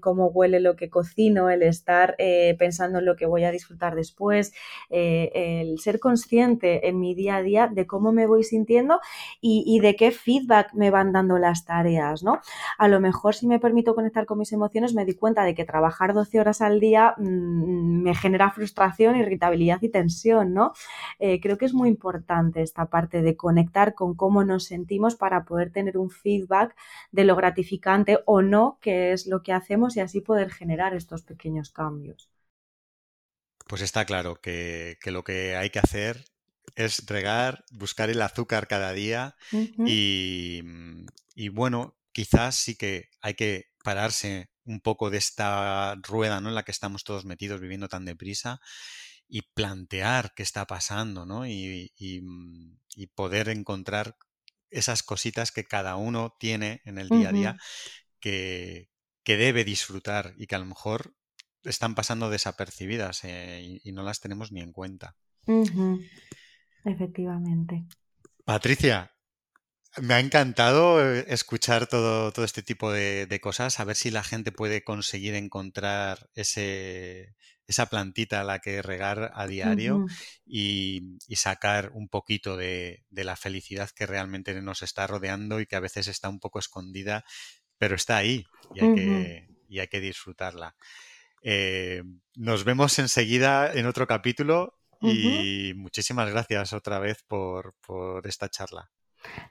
cómo 0.01 0.27
huele 0.27 0.59
lo 0.59 0.75
que 0.75 0.89
cocino, 0.89 1.49
el 1.49 1.63
estar 1.63 2.15
pensando 2.57 2.99
en 2.99 3.05
lo 3.05 3.15
que 3.15 3.25
voy 3.25 3.43
a 3.43 3.51
disfrutar 3.51 3.95
después, 3.95 4.53
el 4.89 5.79
ser 5.79 5.99
consciente 5.99 6.87
en 6.87 6.99
mi 6.99 7.15
día 7.15 7.37
a 7.37 7.41
día 7.41 7.67
de 7.67 7.87
cómo 7.87 8.11
me 8.11 8.27
voy 8.27 8.43
sintiendo 8.43 8.98
y, 9.41 9.79
de 9.79 9.95
qué 9.95 10.11
feedback 10.11 10.73
me 10.73 10.91
van 10.91 11.11
dando 11.11 11.37
las 11.37 11.65
tareas, 11.65 12.23
¿no? 12.23 12.41
A 12.77 12.87
lo 12.87 12.99
mejor 12.99 13.35
si 13.35 13.47
me 13.47 13.59
permito 13.59 13.95
conectar 13.95 14.25
con 14.25 14.39
mis 14.39 14.51
emociones 14.51 14.93
me 14.93 15.05
di 15.05 15.13
cuenta 15.13 15.43
de 15.43 15.55
que 15.55 15.65
trabajar 15.65 16.13
12 16.13 16.39
horas 16.39 16.61
al 16.61 16.79
día 16.79 17.15
mm, 17.17 18.03
me 18.03 18.15
genera 18.15 18.51
frustración, 18.51 19.15
irritabilidad 19.15 19.81
y 19.81 19.89
tensión, 19.89 20.53
¿no? 20.53 20.73
Eh, 21.19 21.39
creo 21.41 21.57
que 21.57 21.65
es 21.65 21.73
muy 21.73 21.89
importante 21.89 22.61
esta 22.61 22.87
parte 22.87 23.21
de 23.21 23.35
conectar 23.35 23.93
con 23.95 24.15
cómo 24.15 24.43
nos 24.43 24.65
sentimos 24.65 25.15
para 25.15 25.45
poder 25.45 25.71
tener 25.71 25.97
un 25.97 26.09
feedback 26.09 26.75
de 27.11 27.23
lo 27.23 27.35
gratificante 27.35 28.19
o 28.25 28.41
no 28.41 28.77
que 28.81 29.13
es 29.13 29.27
lo 29.27 29.41
que 29.43 29.53
hacemos 29.53 29.95
y 29.97 30.01
así 30.01 30.21
poder 30.21 30.51
generar 30.51 30.93
estos 30.93 31.23
pequeños 31.23 31.71
cambios. 31.71 32.29
Pues 33.67 33.81
está 33.81 34.05
claro 34.05 34.35
que, 34.41 34.97
que, 35.01 35.11
lo 35.11 35.23
que 35.23 35.55
hay 35.55 35.69
que 35.69 35.79
hacer 35.79 36.25
es 36.75 37.05
regar, 37.05 37.65
buscar 37.71 38.09
el 38.09 38.21
azúcar 38.21 38.67
cada 38.67 38.93
día 38.93 39.35
y, 39.85 40.61
y, 41.35 41.49
bueno, 41.49 41.97
quizás 42.11 42.55
sí 42.55 42.75
que 42.75 43.09
hay 43.21 43.33
que 43.33 43.65
pararse 43.83 44.49
un 44.65 44.81
poco 44.81 45.09
de 45.09 45.17
esta 45.17 45.95
rueda 46.01 46.41
¿no? 46.41 46.49
en 46.49 46.55
la 46.55 46.63
que 46.63 46.71
estamos 46.71 47.03
todos 47.03 47.25
metidos 47.25 47.59
viviendo 47.59 47.87
tan 47.87 48.05
deprisa 48.05 48.59
y 49.27 49.41
plantear 49.41 50.33
qué 50.35 50.43
está 50.43 50.65
pasando 50.65 51.25
¿no? 51.25 51.47
y, 51.47 51.91
y, 51.97 52.21
y 52.95 53.07
poder 53.07 53.49
encontrar 53.49 54.15
esas 54.69 55.03
cositas 55.03 55.51
que 55.51 55.65
cada 55.65 55.95
uno 55.95 56.35
tiene 56.39 56.81
en 56.85 56.97
el 56.97 57.09
día 57.09 57.29
a 57.29 57.31
día 57.31 57.57
que, 58.19 58.89
que, 59.23 59.37
debe 59.37 59.63
disfrutar 59.63 60.33
y 60.37 60.47
que 60.47 60.55
a 60.55 60.59
lo 60.59 60.65
mejor 60.65 61.15
están 61.63 61.95
pasando 61.95 62.29
desapercibidas 62.29 63.23
eh, 63.23 63.79
y, 63.83 63.91
no 63.91 64.03
las 64.03 64.19
tenemos 64.19 64.51
ni 64.51 64.61
en 64.61 64.71
cuenta. 64.71 65.15
Efectivamente. 66.85 67.85
Patricia, 68.45 69.11
me 70.01 70.13
ha 70.13 70.19
encantado 70.19 71.03
eh, 71.03 71.25
escuchar 71.27 71.87
todo, 71.87 72.31
todo 72.31 72.45
este 72.45 72.61
tipo 72.61 72.91
de, 72.91 73.39
cosas, 73.41 73.79
a 73.79 73.83
ver 73.83 73.95
si 73.95 74.11
la 74.11 74.23
gente 74.23 74.51
puede 74.51 74.83
conseguir 74.83 75.35
encontrar 75.35 76.29
ese, 76.35 77.35
esa 77.67 77.87
plantita 77.87 78.41
a 78.41 78.43
la 78.43 78.59
que 78.59 78.81
regar 78.81 79.31
a 79.33 79.47
diario 79.47 80.05
y, 80.45 81.17
sacar 81.35 81.91
un 81.93 82.07
poquito 82.07 82.55
de, 82.55 83.03
la 83.11 83.35
felicidad 83.35 83.89
que 83.95 84.05
realmente 84.05 84.59
nos 84.61 84.83
está 84.83 85.07
rodeando 85.07 85.59
y 85.59 85.65
que 85.65 85.75
a 85.75 85.81
veces 85.81 86.07
está 86.07 86.29
un 86.29 86.39
poco 86.39 86.59
escondida, 86.59 87.25
pero 87.77 87.95
está 87.95 88.17
ahí 88.17 88.45
y 88.75 88.83
hay, 88.83 88.95
que, 88.95 89.47
y 89.67 89.79
hay 89.79 89.87
que 89.87 90.01
disfrutarla. 90.01 90.75
Eh, 91.41 92.03
nos 92.35 92.63
vemos 92.63 92.99
enseguida 92.99 93.71
en 93.73 93.85
otro 93.85 94.07
capítulo 94.07 94.78
y 95.01 95.73
muchísimas 95.75 96.29
gracias 96.29 96.73
otra 96.73 96.99
vez 96.99 97.23
por, 97.27 97.73
esta 98.23 98.49
charla. 98.49 98.89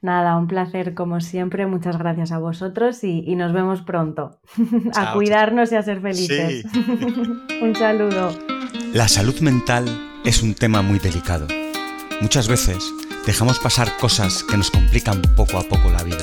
Nada, 0.01 0.37
un 0.37 0.47
placer 0.47 0.95
como 0.95 1.21
siempre. 1.21 1.67
Muchas 1.67 1.99
gracias 1.99 2.33
a 2.33 2.39
vosotros 2.39 3.05
y, 3.05 3.35
nos 3.37 3.53
vemos 3.53 3.83
pronto. 3.83 4.41
a 4.95 5.13
cuidarnos 5.13 5.73
y 5.73 5.77
a 5.77 5.83
ser 5.83 6.01
felices. 6.01 6.65
un 7.63 7.75
saludo. 7.75 8.31
La 8.93 9.09
salud 9.09 9.39
mental 9.41 9.87
es 10.25 10.43
un 10.43 10.55
tema 10.55 10.83
muy 10.83 10.99
delicado. 10.99 11.47
Muchas 12.21 12.49
veces 12.49 12.93
dejamos 13.27 13.59
pasar 13.59 13.97
cosas 13.99 14.43
que 14.43 14.57
nos 14.57 14.71
complican 14.71 15.23
poco 15.37 15.59
a 15.59 15.63
poco 15.63 15.91
la 15.91 16.03
vida. 16.03 16.23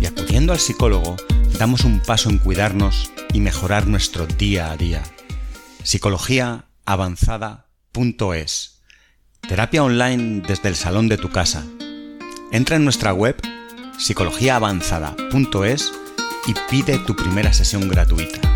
Y 0.00 0.06
acudiendo 0.06 0.52
al 0.52 0.58
psicólogo, 0.58 1.16
damos 1.58 1.84
un 1.84 2.00
paso 2.00 2.28
en 2.28 2.38
cuidarnos 2.38 3.12
y 3.32 3.40
mejorar 3.40 3.86
nuestro 3.86 4.26
día 4.26 4.70
a 4.70 4.76
día. 4.76 5.02
Psicología 5.82 6.66
psicologiaavanzada.es. 7.94 8.82
Terapia 9.48 9.84
online 9.84 10.42
desde 10.46 10.68
el 10.68 10.74
salón 10.74 11.08
de 11.08 11.16
tu 11.16 11.30
casa. 11.30 11.64
Entra 12.50 12.76
en 12.76 12.84
nuestra 12.84 13.14
web 13.14 13.36
psicologiaavanzada.es 13.98 15.92
y 16.46 16.54
pide 16.68 16.98
tu 16.98 17.14
primera 17.14 17.52
sesión 17.52 17.88
gratuita. 17.88 18.53